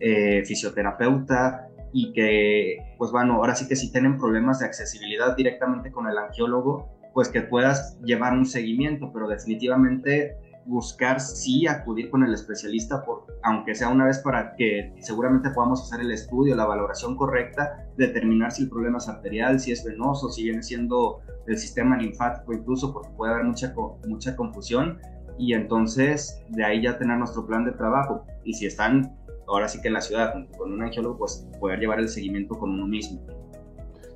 [0.00, 5.92] eh, fisioterapeuta y que, pues bueno, ahora sí que si tienen problemas de accesibilidad directamente
[5.92, 12.24] con el angiólogo, pues que puedas llevar un seguimiento, pero definitivamente buscar sí acudir con
[12.24, 16.66] el especialista, por, aunque sea una vez para que seguramente podamos hacer el estudio, la
[16.66, 21.58] valoración correcta, determinar si el problema es arterial, si es venoso, si viene siendo el
[21.58, 23.74] sistema linfático incluso, porque puede haber mucha,
[24.08, 24.98] mucha confusión
[25.38, 28.24] y entonces de ahí ya tener nuestro plan de trabajo.
[28.44, 32.00] Y si están ahora sí que en la ciudad con un angiólogo, pues poder llevar
[32.00, 33.20] el seguimiento con uno mismo.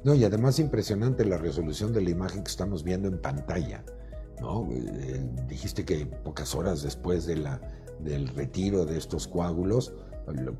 [0.04, 3.84] No, y además impresionante la resolución de la imagen que estamos viendo en pantalla.
[4.40, 4.68] ¿no?
[4.70, 7.60] Eh, dijiste que pocas horas después de la,
[8.00, 9.94] del retiro de estos coágulos,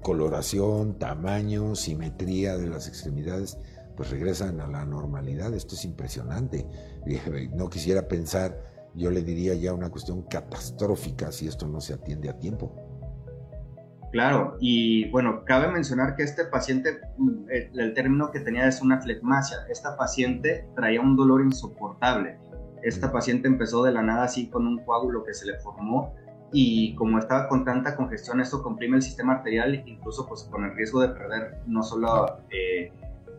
[0.02, 3.58] coloración, tamaño, simetría de las extremidades,
[3.96, 5.54] pues regresan a la normalidad.
[5.54, 6.66] Esto es impresionante.
[7.54, 12.28] No quisiera pensar, yo le diría ya una cuestión catastrófica si esto no se atiende
[12.28, 12.87] a tiempo.
[14.10, 17.44] Claro, y bueno, cabe mencionar que este paciente, mm,
[17.74, 19.58] el, término que tenía es una flegmasia.
[19.68, 22.38] Esta paciente traía un dolor insoportable
[22.82, 26.14] esta paciente empezó de la nada así con un coágulo que se le formó
[26.52, 30.74] y como estaba con tanta congestión, esto comprime el sistema arterial, incluso pues con el
[30.74, 32.90] riesgo de perder no solo eh,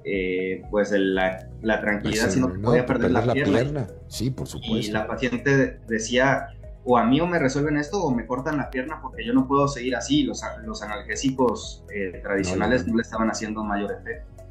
[0.04, 1.48] eh, pues la,
[1.82, 3.88] tranquilidad, pues, sino que podía perder, la, pierna.
[4.08, 4.78] Sí, por supuesto.
[4.78, 6.50] Y la paciente decía,
[6.92, 9.48] o a mí o me resuelven esto o me cortan la pierna porque yo no
[9.48, 10.24] puedo seguir así.
[10.24, 14.44] Los, los analgésicos eh, tradicionales no, le estaban haciendo mayor efecto.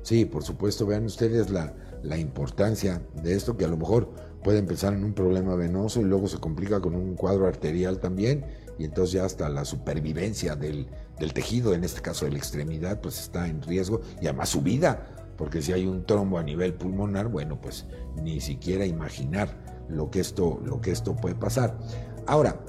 [0.00, 4.10] Sí, por supuesto, vean ustedes la, la importancia de esto, que a lo mejor
[4.42, 8.46] puede empezar en un problema venoso y luego se complica con un cuadro arterial también,
[8.78, 10.88] y entonces ya hasta la supervivencia del,
[11.34, 15.34] tejido, en este caso de la extremidad, pues está en riesgo, y además su vida,
[15.36, 17.84] porque si hay un trombo a nivel pulmonar, bueno, pues
[18.22, 21.78] ni siquiera imaginar lo que esto, lo que esto puede pasar.
[22.26, 22.60] Ahora,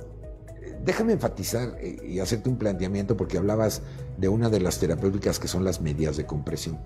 [0.83, 3.81] déjame enfatizar eh, y hacerte un planteamiento porque hablabas
[4.17, 6.79] de una de las terapéuticas que son las medias de compresión.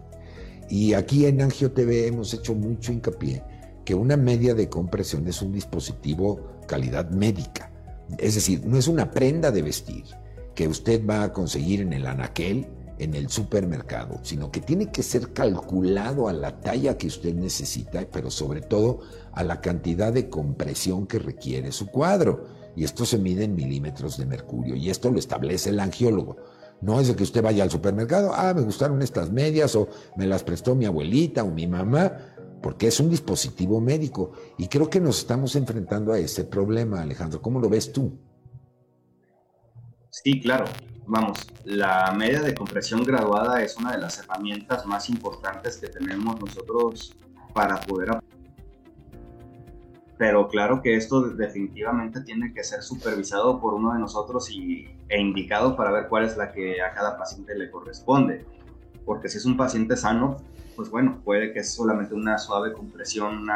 [0.69, 3.43] Y aquí en Angio TV hemos hecho mucho hincapié
[3.85, 7.71] que una media de compresión es un dispositivo calidad médica.
[8.17, 10.05] Es decir, no es una prenda de vestir
[10.55, 12.67] que usted va a conseguir en el anaquel,
[12.99, 18.05] en el supermercado, sino que tiene que ser calculado a la talla que usted necesita,
[18.11, 18.99] pero sobre todo
[19.31, 22.45] a la cantidad de compresión que requiere su cuadro.
[22.75, 26.37] Y esto se mide en milímetros de mercurio y esto lo establece el angiólogo.
[26.81, 30.27] No es de que usted vaya al supermercado, ah, me gustaron estas medias o me
[30.27, 32.11] las prestó mi abuelita o mi mamá,
[32.61, 34.31] porque es un dispositivo médico.
[34.57, 37.41] Y creo que nos estamos enfrentando a ese problema, Alejandro.
[37.41, 38.17] ¿Cómo lo ves tú?
[40.09, 40.65] Sí, claro.
[41.05, 46.39] Vamos, la media de compresión graduada es una de las herramientas más importantes que tenemos
[46.39, 47.13] nosotros
[47.53, 48.19] para poder
[50.17, 55.19] pero claro que esto definitivamente tiene que ser supervisado por uno de nosotros y, e
[55.19, 58.45] indicado para ver cuál es la que a cada paciente le corresponde.
[59.05, 60.37] Porque si es un paciente sano,
[60.77, 63.49] pues bueno, puede que solamente una suave compresión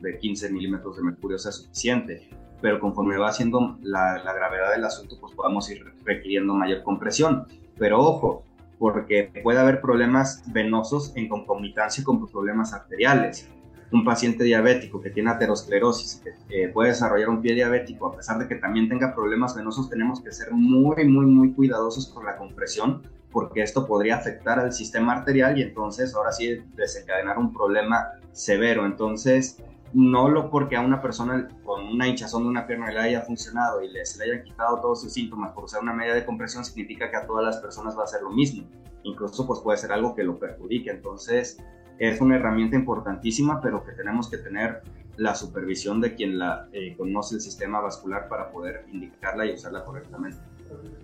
[0.00, 2.28] de 15 milímetros de mercurio sea suficiente,
[2.60, 7.46] pero conforme va siendo la, gravedad del asunto, pues podamos ir requiriendo mayor compresión.
[7.78, 8.44] Pero ojo,
[8.78, 13.48] porque puede haber problemas venosos en concomitancia con problemas arteriales
[13.92, 18.48] un paciente diabético que tiene aterosclerosis que puede desarrollar un pie diabético, a pesar de
[18.48, 23.02] que también tenga problemas venosos, tenemos que ser muy, muy, muy cuidadosos con la compresión,
[23.30, 28.86] porque esto podría afectar al sistema arterial y entonces ahora sí desencadenar un problema severo.
[28.86, 29.62] Entonces,
[29.96, 33.82] no lo porque a una persona con una hinchazón de una pierna le haya funcionado
[33.82, 36.66] y le, se le hayan quitado todos sus síntomas por usar una medida de compresión,
[36.66, 38.68] significa que a todas las personas va a ser lo mismo.
[39.04, 40.90] Incluso pues puede ser algo que lo perjudique.
[40.90, 41.56] Entonces,
[41.98, 44.82] es una herramienta importantísima, pero que tenemos que tener
[45.16, 49.82] la supervisión de quien la eh, conoce el sistema vascular para poder indicarla y usarla
[49.82, 50.36] correctamente.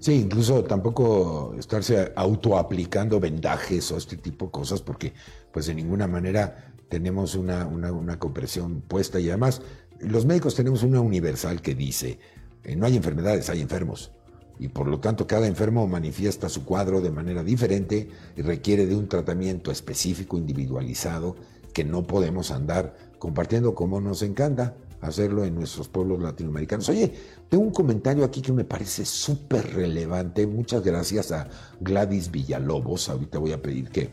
[0.00, 5.14] Sí, incluso tampoco estarse autoaplicando vendajes o este tipo de cosas, porque
[5.50, 9.62] pues de ninguna manera tenemos una, una, compresión puesta y además
[9.98, 12.18] los médicos tenemos una universal que dice,
[12.64, 14.12] eh, no hay enfermedades, hay enfermos
[14.59, 18.94] y por lo tanto cada enfermo manifiesta su cuadro de manera diferente y requiere de
[18.94, 21.35] un tratamiento específico, individualizado,
[21.72, 26.90] que no podemos andar compartiendo como nos encanta hacerlo en nuestros pueblos latinoamericanos.
[26.90, 27.11] Oye,
[27.48, 30.46] tengo un comentario aquí que me parece súper relevante.
[30.46, 31.48] Muchas gracias a
[31.81, 33.09] Gladys Villalobos.
[33.09, 34.11] Ahorita voy a pedir que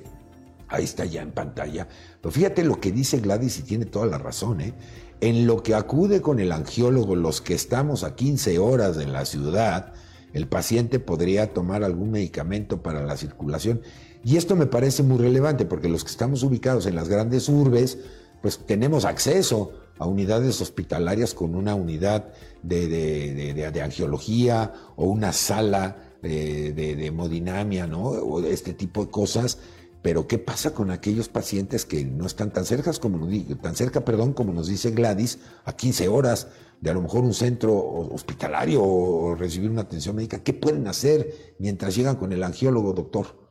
[0.70, 1.88] ahí está ya en pantalla.
[2.22, 4.62] Pero fíjate lo que dice Gladys y tiene toda la razón.
[4.62, 4.74] ¿eh?
[5.22, 9.26] En lo que acude con el angiólogo, los que estamos a 15 horas en la
[9.26, 9.94] ciudad,
[10.34, 13.82] el paciente podría tomar algún medicamento para la circulación.
[14.24, 17.98] Y esto me parece muy relevante porque los que estamos ubicados en las grandes urbes,
[18.42, 22.32] pues tenemos acceso a unidades hospitalarias con una unidad
[22.64, 28.04] de, angiología o una sala de, de, hemodinamia, ¿no?
[28.04, 29.60] O este tipo de cosas.
[30.02, 33.28] Pero ¿qué pasa con aquellos pacientes que no están tan cerca como,
[33.62, 36.48] tan cerca, perdón, como nos dice Gladys, a 15 horas?
[36.82, 41.56] de a lo mejor un centro hospitalario o recibir una atención médica, ¿qué pueden hacer
[41.60, 43.50] mientras llegan con el angiólogo, doctor?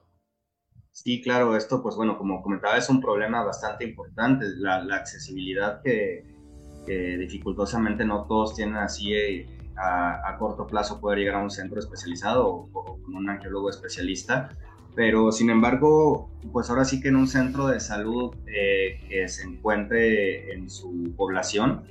[0.92, 6.24] Sí, claro, esto, pues bueno, como comentaba, es un problema bastante importante, la, accesibilidad que,
[6.86, 12.48] dificultosamente no todos tienen así eh, a, corto plazo poder llegar a un centro especializado
[12.48, 14.56] o, con un angiólogo especialista,
[14.94, 19.44] pero sin embargo, pues ahora sí que en un centro de salud eh, que se
[19.44, 21.84] encuentre en su población,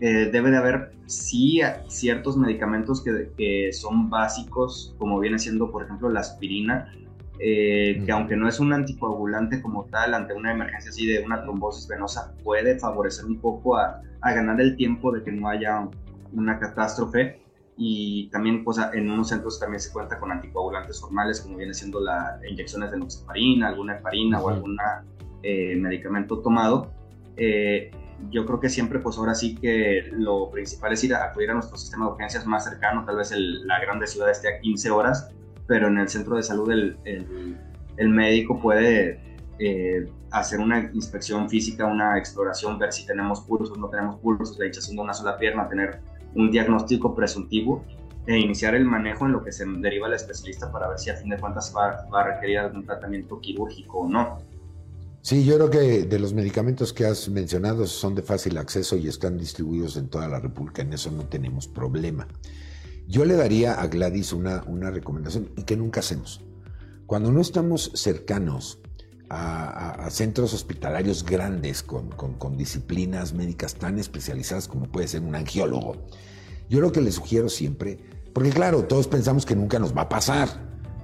[0.00, 5.84] eh, debe de haber sí ciertos medicamentos que, que, son básicos, como viene siendo por
[5.84, 6.90] ejemplo la aspirina,
[7.38, 11.42] eh, que aunque no es un anticoagulante como tal, ante una emergencia así de una
[11.42, 15.88] trombosis venosa, puede favorecer un poco a, a ganar el tiempo de que no haya
[16.32, 17.40] una catástrofe.
[17.82, 21.98] Y también pues, en unos centros también se cuenta con anticoagulantes normales, como viene siendo
[21.98, 24.76] las inyecciones de noxaparina, alguna heparina o algún
[25.42, 26.92] eh, medicamento tomado.
[27.38, 27.90] Eh,
[28.30, 31.54] yo creo que siempre, pues ahora sí que lo principal es ir a acudir a
[31.54, 35.34] nuestro sistema de urgencias más cercano, tal vez la grande ciudad esté a 15 horas,
[35.66, 36.98] pero en el centro de salud el,
[37.96, 39.22] el, médico puede
[39.58, 44.66] eh, hacer una inspección física, una exploración, ver si tenemos pulsos, no tenemos pulsos, la
[44.66, 46.02] hinchazón de una sola pierna, tener
[46.34, 47.84] un diagnóstico presuntivo
[48.26, 51.16] e iniciar el manejo en lo que se deriva el especialista para ver si a
[51.16, 54.38] fin de cuentas va, va a requerir algún tratamiento quirúrgico o no.
[55.22, 59.06] Sí, yo creo que de los medicamentos que has mencionado son de fácil acceso y
[59.08, 62.26] están distribuidos en toda la República, en eso no tenemos problema.
[63.06, 66.40] Yo le daría a Gladys una, una recomendación y que nunca hacemos.
[67.06, 68.80] Cuando no estamos cercanos
[69.30, 75.96] a, centros hospitalarios grandes con, con, disciplinas médicas tan especializadas como puede ser un angiólogo,
[76.68, 77.98] yo lo que le sugiero siempre,
[78.34, 80.48] porque claro, todos pensamos que nunca nos va a pasar,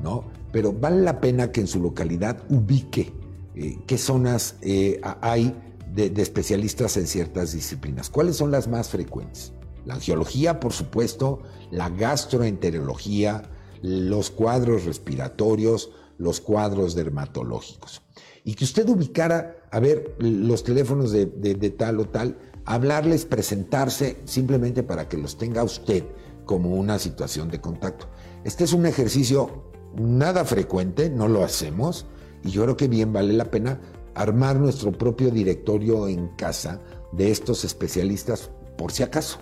[0.02, 0.24] ¿no?
[0.52, 3.12] Pero vale la pena que en su localidad ubique
[3.54, 5.54] eh, qué zonas eh, hay
[5.94, 8.10] de, especialistas en ciertas disciplinas.
[8.10, 9.52] ¿Cuáles son las más frecuentes?
[9.84, 13.50] La angiología, por supuesto, la gastroenterología,
[13.82, 18.02] los cuadros respiratorios, los cuadros dermatológicos.
[18.46, 24.18] Y que usted ubicara, a ver, los teléfonos de, de tal o tal, hablarles, presentarse,
[24.24, 26.04] simplemente para que los tenga usted
[26.44, 28.06] como una situación de contacto.
[28.44, 29.64] Este es un ejercicio
[29.96, 32.06] nada frecuente, no lo hacemos,
[32.44, 33.80] y yo creo que bien vale la pena
[34.14, 36.80] armar nuestro propio directorio en casa
[37.10, 39.38] de estos especialistas por si acaso.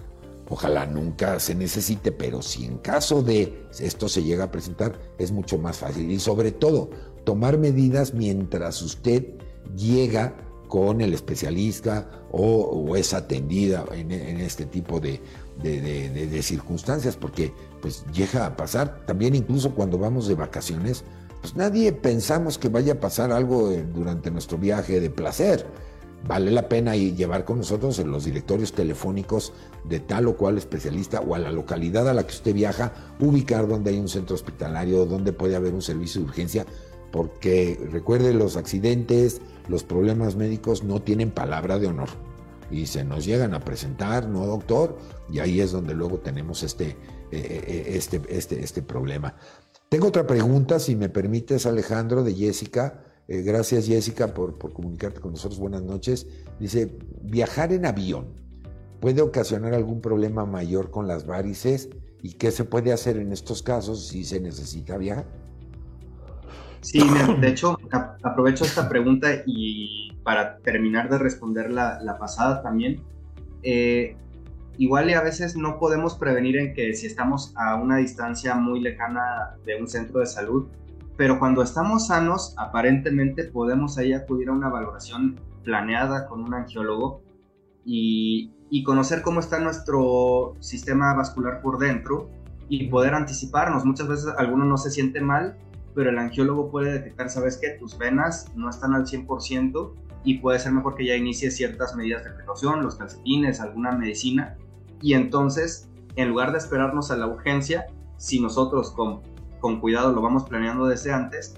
[0.49, 5.31] Ojalá nunca se necesite, pero si en caso de esto se llega a presentar, es
[5.31, 6.11] mucho más fácil.
[6.11, 6.91] Y sobre todo,
[7.25, 9.25] tomar medidas mientras usted
[9.77, 10.35] llega
[10.69, 15.21] con el especialista o, es atendida en, este tipo de,
[16.43, 21.05] circunstancias, porque pues llega a pasar también incluso cuando vamos de vacaciones,
[21.41, 25.67] pues nadie pensamos que vaya a pasar algo eh, durante nuestro viaje de placer.
[26.27, 29.53] Vale la pena llevar con nosotros en los directorios telefónicos
[29.85, 33.69] de tal o cual especialista o a la localidad a la que usted viaja, ubicar
[33.69, 36.67] donde hay un centro hospitalario, donde puede haber un servicio de urgencia,
[37.15, 42.09] porque recuerde, los accidentes, los problemas médicos no tienen palabra de honor
[42.73, 44.99] y se nos llegan a presentar, ¿no, doctor?
[45.31, 46.97] Y ahí es donde luego tenemos este, eh,
[47.31, 49.37] eh, este, este, este problema.
[49.89, 53.05] Tengo otra pregunta, si me permites, Alejandro, de Jessica.
[53.29, 55.61] Eh, gracias, Jessica, por, por comunicarte con nosotros.
[55.61, 56.27] Buenas noches.
[56.59, 58.35] Dice, ¿viajar en avión
[59.01, 61.91] puede ocasionar algún problema mayor con las varices?
[62.23, 65.44] ¿Y qué se puede hacer en estos casos si se necesita viajar?
[66.85, 67.01] Sí,
[67.41, 67.79] de hecho,
[68.23, 73.01] aprovecho esta pregunta y para terminar de responder la, la pasada también,
[73.63, 74.19] eh,
[74.77, 78.81] igual y a veces no podemos prevenir en que si estamos a una distancia muy
[78.81, 80.67] lejana de un centro de salud,
[81.17, 87.23] pero cuando estamos sanos, aparentemente podemos ahí acudir a una valoración planeada con un angiólogo
[87.87, 92.29] y, y conocer cómo está nuestro sistema vascular por dentro
[92.69, 93.87] y poder anticiparnos.
[93.87, 95.57] Muchas veces alguno no se siente mal
[95.95, 97.71] pero el angiólogo puede detectar, ¿sabes qué?
[97.71, 99.93] Tus venas no están al 100%
[100.25, 104.57] y puede ser mejor que ya inicie ciertas medidas de precaución, los calcetines, alguna medicina.
[105.01, 107.87] Y entonces, en lugar de esperarnos a la urgencia,
[108.17, 109.21] si nosotros con,
[109.61, 111.55] con cuidado lo vamos planeando desde antes,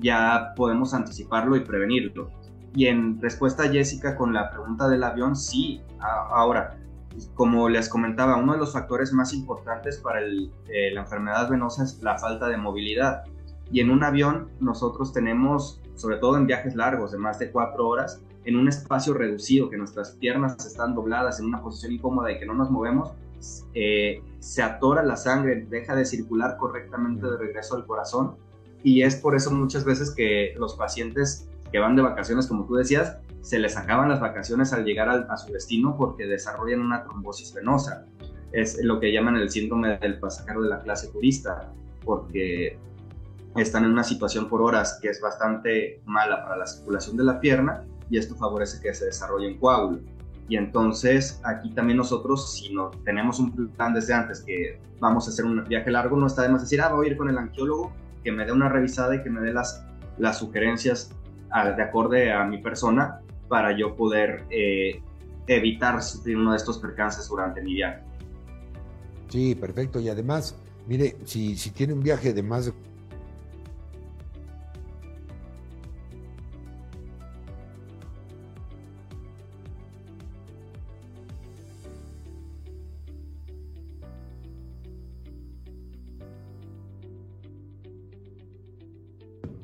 [0.00, 2.30] ya podemos anticiparlo y prevenirlo.
[2.74, 6.78] Y en respuesta a Jessica con la pregunta del avión, sí, ahora,
[7.34, 12.02] como les comentaba, uno de los factores más importantes para eh, la enfermedad venosa es
[12.02, 13.24] la falta de movilidad.
[13.70, 17.88] Y en un avión nosotros tenemos, sobre todo en viajes largos de más de cuatro
[17.88, 22.38] horas, en un espacio reducido, que nuestras piernas están dobladas en una posición incómoda y
[22.38, 23.12] que no nos movemos,
[23.74, 28.36] eh, se atora la sangre, deja de circular correctamente de regreso al corazón.
[28.82, 32.76] Y es por eso muchas veces que los pacientes que van de vacaciones, como tú
[32.76, 37.52] decías, se les acaban las vacaciones al llegar a su destino porque desarrollan una trombosis
[37.52, 38.06] venosa.
[38.52, 41.72] Es lo que llaman el síndrome del pasajero de la clase turista,
[42.04, 42.78] porque
[43.62, 47.40] están en una situación por horas que es bastante mala para la circulación de la
[47.40, 50.00] pierna y esto favorece que se desarrolle un coágulo.
[50.48, 55.30] Y entonces aquí también nosotros, si no tenemos un plan desde antes que vamos a
[55.30, 57.36] hacer un viaje largo, no está de más decir, ah, voy a ir con el
[57.36, 57.92] angiólogo,
[58.22, 59.84] que me dé una revisada y que me dé las,
[60.18, 61.10] las sugerencias
[61.76, 65.00] de acorde a mi persona para yo poder eh,
[65.46, 68.02] evitar sufrir uno de estos percances durante mi viaje.
[69.28, 70.00] Sí, perfecto.
[70.00, 72.72] Y además, mire, si, si tiene un viaje de más de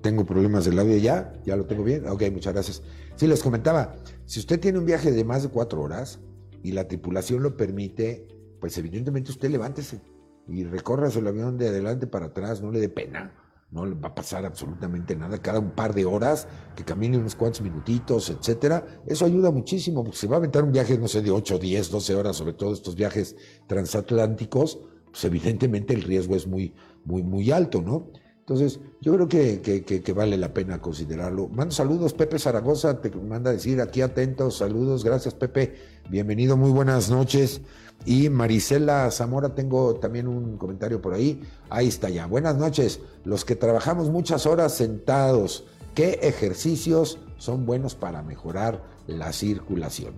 [0.02, 2.06] tengo problemas del audio ya, ya lo tengo bien.
[2.06, 2.82] Ok, muchas gracias.
[3.16, 3.94] Sí, les comentaba,
[4.26, 6.20] si usted tiene un viaje de más de cuatro horas
[6.62, 8.26] y la tripulación lo permite,
[8.60, 10.00] pues evidentemente usted levántese
[10.48, 13.32] y recorra el avión de adelante para atrás, no le dé pena,
[13.70, 15.38] no le va a pasar absolutamente nada.
[15.38, 20.18] Cada un par de horas que camine unos cuantos minutitos, etcétera, eso ayuda muchísimo, porque
[20.18, 22.72] se va a aventar un viaje, no sé, de 8, 10, 12 horas, sobre todo
[22.72, 23.36] estos viajes
[23.66, 26.74] transatlánticos, pues evidentemente el riesgo es muy,
[27.04, 28.10] muy, muy alto, ¿no?
[28.52, 31.48] Entonces, yo creo que, vale la pena considerarlo.
[31.48, 35.74] Mando saludos, Pepe Zaragoza, te manda decir aquí atentos, saludos, gracias Pepe,
[36.10, 37.62] bienvenido, muy buenas noches.
[38.04, 41.40] Y Marisela Zamora, tengo también un comentario por ahí,
[41.70, 42.26] ahí está ya.
[42.26, 49.32] Buenas noches, los que trabajamos muchas horas sentados, ¿qué ejercicios son buenos para mejorar la
[49.32, 50.12] circulación?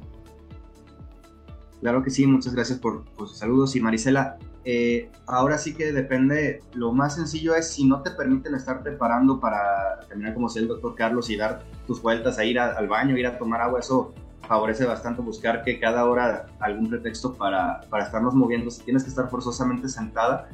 [1.81, 3.77] Claro que sí, muchas gracias por, por sus saludos.
[3.77, 8.55] Y Marisela, eh, ahora sí que depende, lo más sencillo es si no te permiten
[8.55, 12.59] estar preparando para terminar como sea el doctor Carlos y dar tus vueltas a ir
[12.59, 14.15] al baño, ir a tomar agua, eso
[14.49, 19.11] favorece bastante buscar que cada hora algún pretexto para, para estarnos moviendo, si tienes que
[19.11, 20.49] estar forzosamente sentada,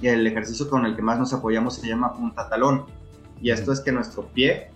[0.00, 2.86] y el ejercicio con el que más nos apoyamos se llama punta talón,
[3.42, 4.70] y esto es que nuestro pie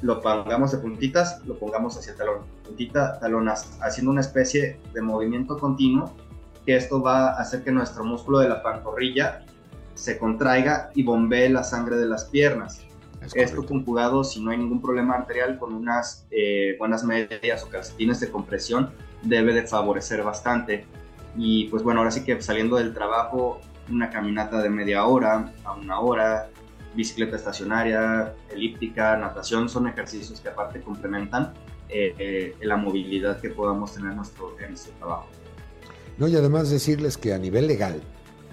[0.00, 5.02] lo pongamos de puntitas, lo pongamos hacia el talón, puntita, talón, haciendo una especie de
[5.02, 6.14] movimiento continuo
[6.66, 9.44] que esto va a hacer que nuestro músculo de la pantorrilla
[9.94, 12.82] se contraiga y bombee la sangre de las piernas.
[13.34, 18.20] esto conjugado, si no hay ningún problema arterial, con unas eh, buenas medias o calcetines
[18.20, 18.90] de compresión,
[19.22, 20.84] debe de favorecer bastante.
[21.36, 23.60] Y pues bueno, ahora sí que saliendo del trabajo,
[23.90, 26.48] una caminata de media hora a una hora,
[26.94, 31.52] bicicleta estacionaria, elíptica, natación, son ejercicios que aparte complementan
[31.88, 35.28] eh, eh, la movilidad que podamos tener nuestro, en nuestro trabajo.
[36.18, 38.00] No, y además decirles que a nivel legal,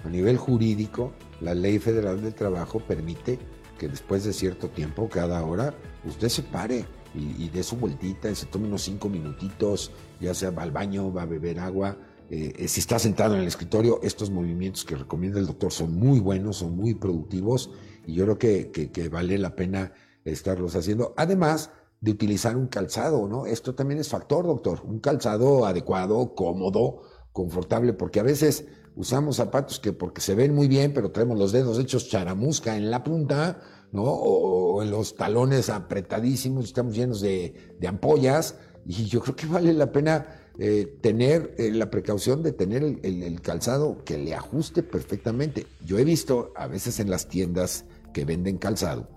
[0.04, 3.38] a nivel jurídico, la ley federal del trabajo permite
[3.78, 6.84] que después de cierto tiempo, cada hora, usted se pare
[7.14, 11.12] y, dé su vueltita y se tome unos cinco minutitos, ya sea va al baño,
[11.12, 11.96] va a beber agua.
[12.30, 15.94] Eh, eh, si está sentado en el escritorio, estos movimientos que recomienda el doctor son
[15.94, 17.70] muy buenos, son muy productivos
[18.06, 19.92] y yo creo que, que, vale la pena
[20.24, 21.14] estarlos haciendo.
[21.16, 23.46] Además de utilizar un calzado, ¿no?
[23.46, 24.82] Esto también es factor, doctor.
[24.84, 27.02] Un calzado adecuado, cómodo,
[27.34, 28.64] confortable, porque a veces
[28.94, 32.92] usamos zapatos que porque se ven muy bien, pero traemos los dedos hechos charamusca en
[32.92, 33.60] la punta,
[33.90, 34.04] ¿no?
[34.04, 37.54] O, en los talones apretadísimos, estamos llenos de,
[37.86, 38.54] ampollas,
[38.86, 40.26] y yo creo que vale la pena
[40.58, 45.66] eh, tener eh, la precaución de tener el, calzado que le ajuste perfectamente.
[45.84, 49.08] Yo he visto a veces en las tiendas que venden calzado,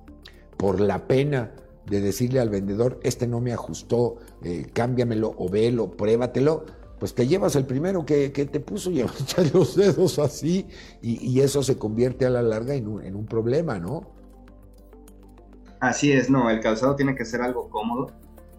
[0.57, 1.53] por la pena
[1.85, 6.65] de decirle al vendedor, este no me ajustó, eh, cámbiamelo o velo, pruébatelo,
[6.99, 10.67] pues te llevas el primero que, te puso y echas los dedos así
[11.01, 14.11] y, eso se convierte a la larga en un, en un problema, ¿no?
[15.79, 18.11] Así es, no, el calzado tiene que ser algo cómodo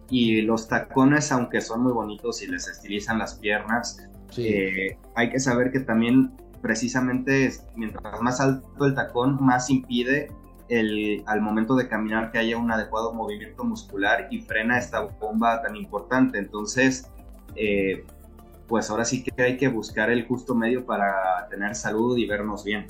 [0.08, 5.40] y los tacones, aunque son muy bonitos y les estilizan las piernas, eh, hay que
[5.40, 6.32] saber que también
[6.62, 10.28] precisamente mientras más alto el tacón, más impide
[10.68, 15.62] el, al momento de caminar que haya un adecuado movimiento muscular y frena esta bomba
[15.62, 16.38] tan importante.
[16.38, 17.10] Entonces,
[17.56, 18.04] eh,
[18.68, 22.62] pues ahora sí que hay que buscar el justo medio para tener salud y vernos
[22.62, 22.86] bien.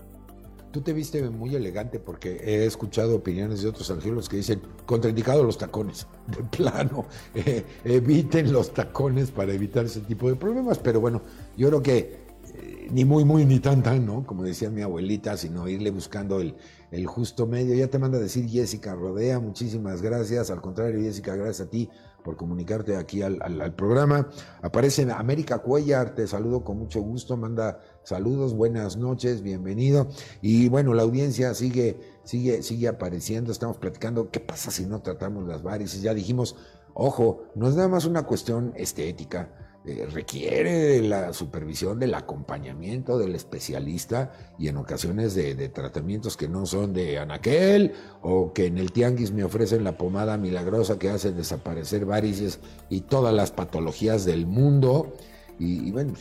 [0.73, 5.43] Tú te viste muy elegante porque he escuchado opiniones de otros arqueólogos que dicen contraindicado
[5.45, 11.01] los tacones, de plano, eh, eviten los tacones para evitar ese tipo de problemas, pero
[11.01, 11.23] bueno,
[11.57, 14.27] yo creo que eh, ni muy, muy, ni tan, tan, ¿no?
[14.27, 16.57] Como decía mi abuelita, sino irle buscando el,
[16.91, 17.75] el justo medio.
[17.75, 21.89] Ya te manda a decir Jessica Rodea, muchísimas gracias, al contrario Jessica, gracias a ti
[22.29, 24.29] por comunicarte aquí al, programa.
[24.61, 30.09] Aparece América Cuellar, te saludo con mucho gusto, manda saludos, buenas noches, bienvenido.
[30.43, 35.49] Y bueno, la audiencia sigue, sigue, sigue apareciendo, estamos platicando, ¿qué pasa si no tratamos
[35.49, 36.03] las varices?
[36.03, 36.55] Ya dijimos,
[36.93, 39.51] ojo, no es nada más una cuestión estética
[39.89, 46.67] eh, requiere la supervisión, del acompañamiento del especialista y en ocasiones de, tratamientos que no
[46.67, 51.33] son de anaquel o que en el tianguis me ofrecen la pomada milagrosa que hace
[51.33, 52.61] desaparecer varices
[52.91, 55.15] y todas las patologías del mundo.
[55.59, 56.13] Y, bueno,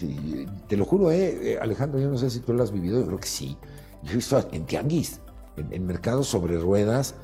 [0.70, 3.06] te lo juro, eh, eh, Alejandro, yo no sé si tú lo has vivido, yo
[3.08, 3.58] creo que sí.
[4.04, 5.20] Yo he visto en tianguis,
[5.58, 7.16] en, en mercados sobre ruedas,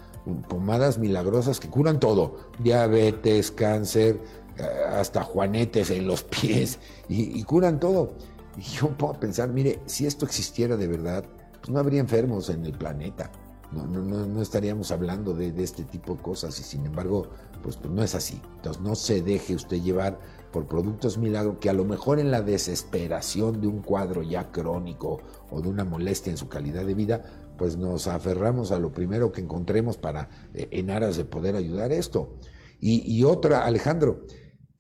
[0.50, 4.20] pomadas milagrosas que curan todo, diabetes, cáncer,
[4.60, 8.14] hasta juanetes en los pies y, curan todo.
[8.58, 11.26] Y yo puedo pensar, mire, si esto existiera de verdad,
[11.60, 13.32] pues no habría enfermos en el planeta.
[13.72, 17.28] No, no, no, estaríamos hablando de, este tipo de cosas y sin embargo,
[17.64, 18.40] pues, pues, no es así.
[18.58, 20.20] Entonces no se deje usted llevar
[20.52, 25.22] por productos milagro que a lo mejor en la desesperación de un cuadro ya crónico
[25.50, 27.24] o de una molestia en su calidad de vida,
[27.58, 31.92] pues nos aferramos a lo primero que encontremos para eh, en aras de poder ayudar
[31.92, 32.36] esto.
[32.80, 34.26] Y, y otra, Alejandro,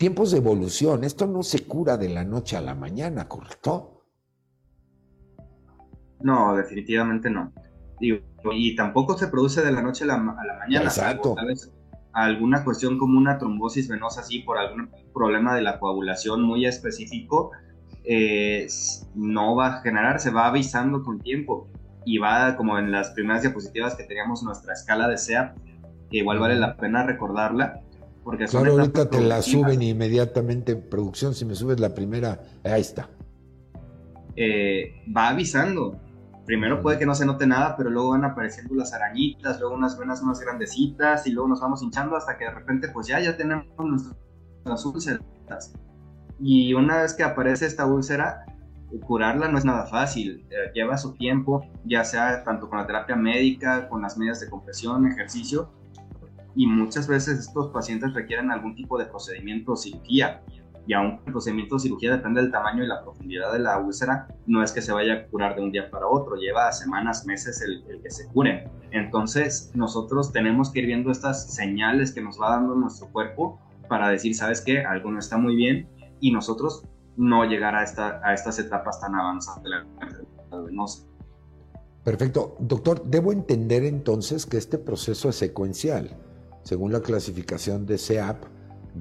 [0.03, 1.05] tiempos de evolución.
[1.05, 4.03] Esto no se cura de la noche a la mañana, ¿correcto?
[6.19, 7.53] No, definitivamente no.
[8.01, 10.83] y tampoco se produce de la noche a la, mañana.
[10.83, 11.37] Exacto.
[12.11, 17.51] alguna cuestión como una trombosis venosa, así por algún problema de la coagulación muy específico,
[18.03, 18.67] eh,
[19.15, 21.69] no va a generar, se va avisando con tiempo.
[22.05, 25.55] Y va como en las primeras diapositivas que teníamos nuestra escala de SEA,
[26.09, 27.79] que igual vale la pena recordarla
[28.23, 31.33] porque claro, ahorita te la suben inmediatamente en producción.
[31.33, 33.09] Si me subes la primera, ahí está.
[34.35, 35.99] Eh, va avisando.
[36.45, 39.97] Primero puede que no se note nada, pero luego van apareciendo las arañitas, luego unas
[39.97, 43.37] venas más grandecitas y luego nos vamos hinchando hasta que de repente pues ya, ya
[43.37, 45.73] tenemos nuestras úlceras.
[46.39, 48.45] Y una vez que aparece esta úlcera,
[48.99, 53.15] curarla no es nada fácil, eh, lleva su tiempo, ya sea tanto con la terapia
[53.15, 55.71] médica, con las medidas de compresión, ejercicio,
[56.55, 60.41] y muchas veces estos pacientes requieren algún tipo de procedimiento o cirugía.
[60.85, 64.27] Y aún el procedimiento de cirugía depende del tamaño y la profundidad de la úlcera,
[64.45, 67.61] no es que se vaya a curar de un día para otro, lleva semanas, meses
[67.61, 68.69] el, que se cure.
[68.91, 74.09] Entonces nosotros tenemos que ir viendo estas señales que nos va dando nuestro cuerpo para
[74.09, 74.83] decir, ¿sabes qué?
[74.83, 75.87] Algo no está muy bien
[76.19, 76.83] y nosotros
[77.15, 81.05] no llegar a, esta, a estas etapas tan avanzadas de la enfermedad venosa.
[82.03, 82.57] Perfecto.
[82.59, 86.17] Doctor, debo entender entonces que este proceso es secuencial
[86.63, 88.43] según la clasificación de CEAP,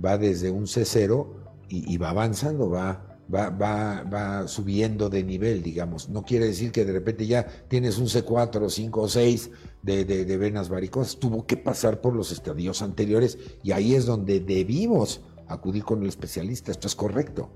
[0.04, 1.26] va desde un C0
[1.68, 6.10] y, va avanzando, va, va, va, va, subiendo de nivel, digamos.
[6.10, 9.50] No quiere decir que de repente ya tienes un C4, 5 o 6
[9.82, 11.18] de, de, venas varicosas.
[11.18, 16.08] Tuvo que pasar por los estadios anteriores y ahí es donde debimos acudir con el
[16.08, 16.70] especialista.
[16.70, 17.50] ¿Esto es correcto?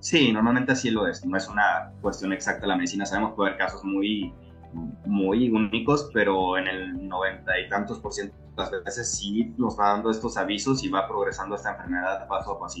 [0.00, 1.24] Sí, normalmente así lo es.
[1.24, 3.06] No es una cuestión exacta la medicina.
[3.06, 4.32] Sabemos que haber casos muy
[5.04, 9.78] muy únicos, pero en el noventa y tantos por ciento de las veces sí nos
[9.78, 12.80] va dando estos avisos y va progresando esta enfermedad paso a paso.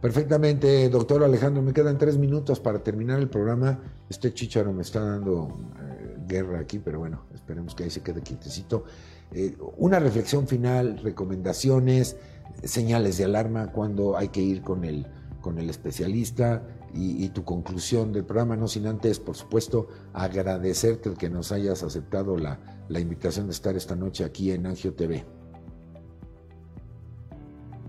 [0.00, 3.80] Perfectamente, doctor Alejandro, me quedan tres minutos para terminar el programa.
[4.08, 5.48] Este chicharo me está dando
[5.80, 8.84] eh, guerra aquí, pero bueno, esperemos que ahí se quede quietecito.
[9.32, 12.16] Eh, una reflexión final, recomendaciones,
[12.62, 15.06] señales de alarma cuando hay que ir con el,
[15.40, 16.62] con el especialista
[16.96, 21.82] y, tu conclusión del programa, no sin antes, por supuesto, agradecerte el que nos hayas
[21.82, 25.24] aceptado la, la invitación de estar esta noche aquí en Angio TV.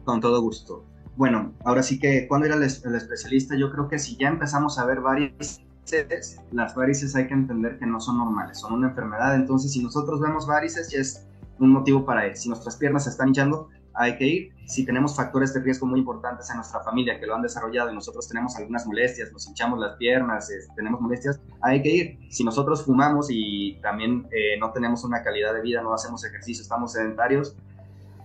[0.04, 0.84] Con todo gusto.
[1.16, 4.86] Bueno, ahora sí que cuando era el, especialista, yo creo que si ya empezamos a
[4.86, 5.62] ver varices,
[6.52, 9.36] las varices hay que entender que no son normales, son una enfermedad.
[9.36, 11.26] Entonces, si nosotros vemos varices, ya es
[11.60, 12.38] un motivo para ir.
[12.38, 14.54] Si nuestras piernas se están hinchando, hay que ir.
[14.66, 17.96] Si tenemos factores de riesgo muy importantes en nuestra familia que lo han desarrollado y
[17.96, 22.20] nosotros tenemos algunas molestias, nos hinchamos las piernas, tenemos molestias, hay que ir.
[22.30, 26.62] Si nosotros fumamos y también eh, no tenemos una calidad de vida, no hacemos ejercicio,
[26.62, 27.56] estamos sedentarios,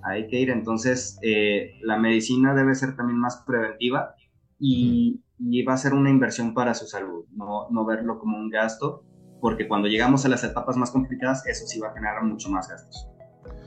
[0.02, 0.50] hay que ir.
[0.50, 4.14] Entonces, eh, la medicina debe ser también más preventiva
[4.58, 5.20] y,
[5.66, 9.04] va a ser una inversión para su salud, no, no verlo como un gasto,
[9.40, 12.68] porque cuando llegamos a las etapas más complicadas, eso sí va a generar mucho más
[12.68, 13.08] gastos.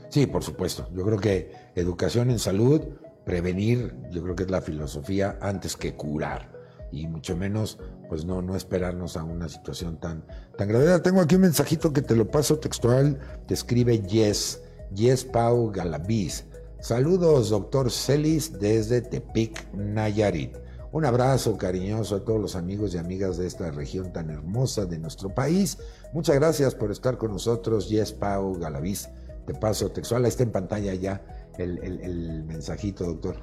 [0.08, 0.88] Sí, por supuesto.
[0.94, 2.80] Yo creo que educación en salud,
[3.24, 6.56] prevenir, yo creo que es la filosofía antes que curar.
[6.90, 10.24] Y mucho menos, pues no, no esperarnos a una situación tan,
[10.56, 10.98] tan grave.
[11.00, 13.18] Tengo aquí un mensajito que te lo paso textual.
[13.46, 14.62] Te escribe Yes,
[14.94, 16.46] Yes Pau Galaviz.
[16.80, 20.56] Saludos, doctor Celis, desde Tepic, Nayarit.
[20.92, 24.98] Un abrazo cariñoso a todos los amigos y amigas de esta región tan hermosa de
[24.98, 25.78] nuestro país.
[26.14, 29.08] Muchas gracias por estar con nosotros, Yes Pau Galaviz
[29.46, 30.24] de paso textual.
[30.24, 31.22] Ahí está en pantalla ya
[31.58, 33.36] el, mensajito, doctor.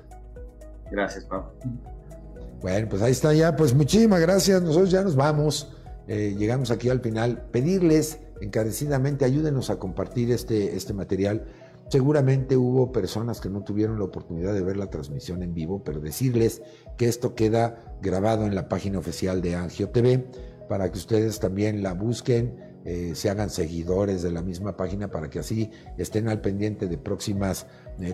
[0.91, 1.53] Gracias, Pablo.
[2.61, 3.55] Bueno, pues ahí está ya.
[3.55, 4.61] Pues muchísimas gracias.
[4.61, 5.71] Nosotros ya nos vamos.
[6.07, 7.45] Eh, llegamos aquí al final.
[7.51, 11.45] Pedirles encarecidamente, ayúdenos a compartir este, este material.
[11.89, 15.99] Seguramente hubo personas que no tuvieron la oportunidad de ver la transmisión en vivo, pero
[15.99, 16.61] decirles
[16.97, 20.25] que esto queda grabado en la página oficial de Angio TV
[20.69, 25.29] para que ustedes también la busquen eh, se hagan seguidores de la misma página para
[25.29, 27.65] que así estén al pendiente de próximas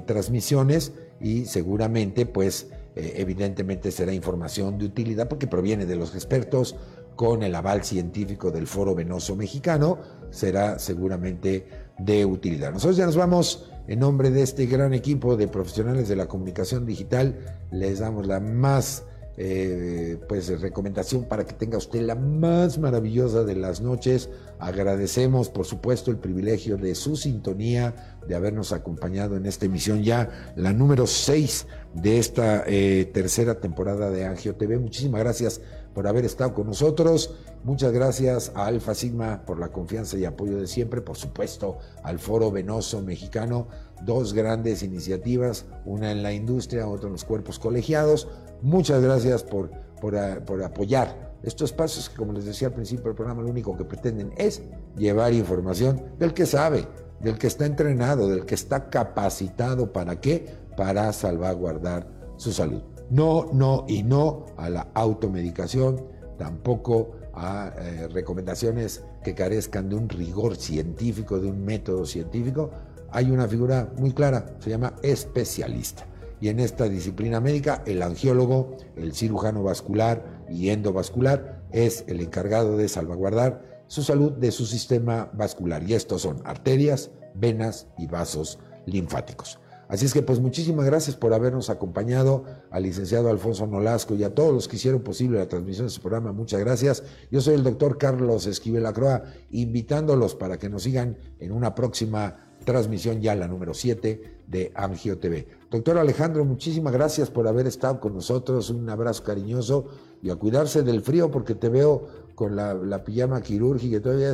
[0.05, 6.75] transmisiones y seguramente pues eh, evidentemente será información de utilidad porque proviene de los expertos
[7.15, 9.97] con el aval científico del Foro Venoso Mexicano,
[10.31, 11.67] será seguramente
[11.97, 12.71] de utilidad.
[12.71, 16.85] Nosotros ya nos vamos en nombre de este gran equipo de profesionales de la comunicación
[16.85, 17.37] digital,
[17.71, 19.03] les damos la más
[19.41, 24.29] eh, pues recomendación para que tenga usted la más maravillosa de las noches.
[24.59, 30.53] Agradecemos, por supuesto, el privilegio de su sintonía, de habernos acompañado en esta emisión ya,
[30.55, 34.77] la número 6 de esta eh, tercera temporada de Angio TV.
[34.77, 35.61] Muchísimas gracias
[35.93, 37.35] por haber estado con nosotros.
[37.63, 41.01] Muchas gracias a Alfa Sigma por la confianza y apoyo de siempre.
[41.01, 43.67] Por supuesto, al Foro Venoso Mexicano.
[44.05, 48.29] Dos grandes iniciativas, una en la industria, otra en los cuerpos colegiados.
[48.61, 50.15] Muchas gracias por, por,
[50.45, 53.85] por apoyar estos pasos que, como les decía al principio del programa, lo único que
[53.85, 54.61] pretenden es
[54.97, 56.85] llevar información del que sabe,
[57.21, 59.91] del que está entrenado, del que está capacitado.
[59.91, 60.47] ¿Para qué?
[60.77, 62.07] Para salvaguardar
[62.37, 62.81] su salud.
[63.09, 66.05] No, no y no a la automedicación,
[66.37, 72.71] tampoco a eh, recomendaciones que carezcan de un rigor científico, de un método científico.
[73.11, 76.05] Hay una figura muy clara, se llama especialista.
[76.41, 82.77] Y en esta disciplina médica, el angiólogo, el cirujano vascular y endovascular es el encargado
[82.77, 85.83] de salvaguardar su salud de su sistema vascular.
[85.83, 89.59] Y estos son arterias, venas y vasos linfáticos.
[89.87, 94.35] Así es que pues muchísimas gracias por habernos acompañado al licenciado Alfonso Nolasco y a
[94.35, 96.31] todos los que hicieron posible la transmisión de este programa.
[96.31, 97.03] Muchas gracias.
[97.31, 102.35] Yo soy el doctor Carlos Esquivel Acroa, invitándolos para que nos sigan en una próxima
[102.65, 105.47] transmisión ya la número 7 de Angio TV.
[105.69, 108.71] Doctor Alejandro, muchísimas gracias por haber estado con nosotros.
[108.71, 109.85] Un abrazo cariñoso
[110.23, 114.33] y a cuidarse del frío porque te veo con la, pijama quirúrgica todavía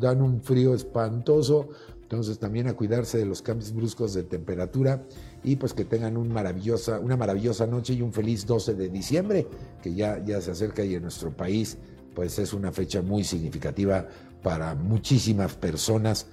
[0.00, 1.68] dan un frío espantoso.
[2.02, 5.04] Entonces también a cuidarse de los cambios bruscos de temperatura
[5.42, 9.48] y pues que tengan un maravillosa, una maravillosa noche y un feliz 12 de diciembre,
[9.82, 11.76] que ya, ya se acerca y en nuestro país
[12.14, 14.06] pues es una fecha muy significativa
[14.42, 16.26] para muchísimas personas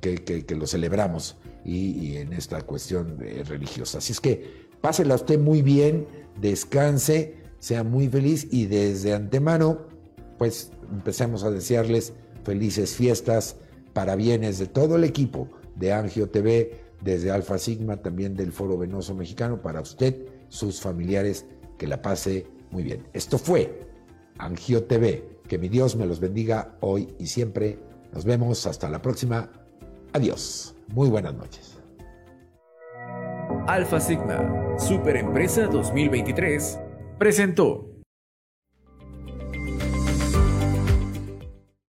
[0.00, 3.98] que, lo celebramos y, en esta cuestión religiosa.
[3.98, 6.06] Así es que pásela usted muy bien,
[6.40, 9.86] descanse, sea muy feliz y desde antemano
[10.38, 12.12] pues empecemos a desearles
[12.44, 13.56] felices fiestas
[13.92, 18.78] para bienes de todo el equipo de Angio TV, desde Alfa Sigma, también del Foro
[18.78, 23.06] Venoso Mexicano, para usted, sus familiares, que la pase muy bien.
[23.12, 23.86] Esto fue
[24.38, 25.38] Angio TV.
[25.46, 27.78] Que mi Dios me los bendiga hoy y siempre.
[28.12, 29.50] Nos vemos hasta la próxima.
[30.12, 30.74] Adiós.
[30.88, 31.78] Muy buenas noches.
[33.66, 36.80] Alfa Sigma, Superempresa 2023,
[37.18, 37.97] presentó.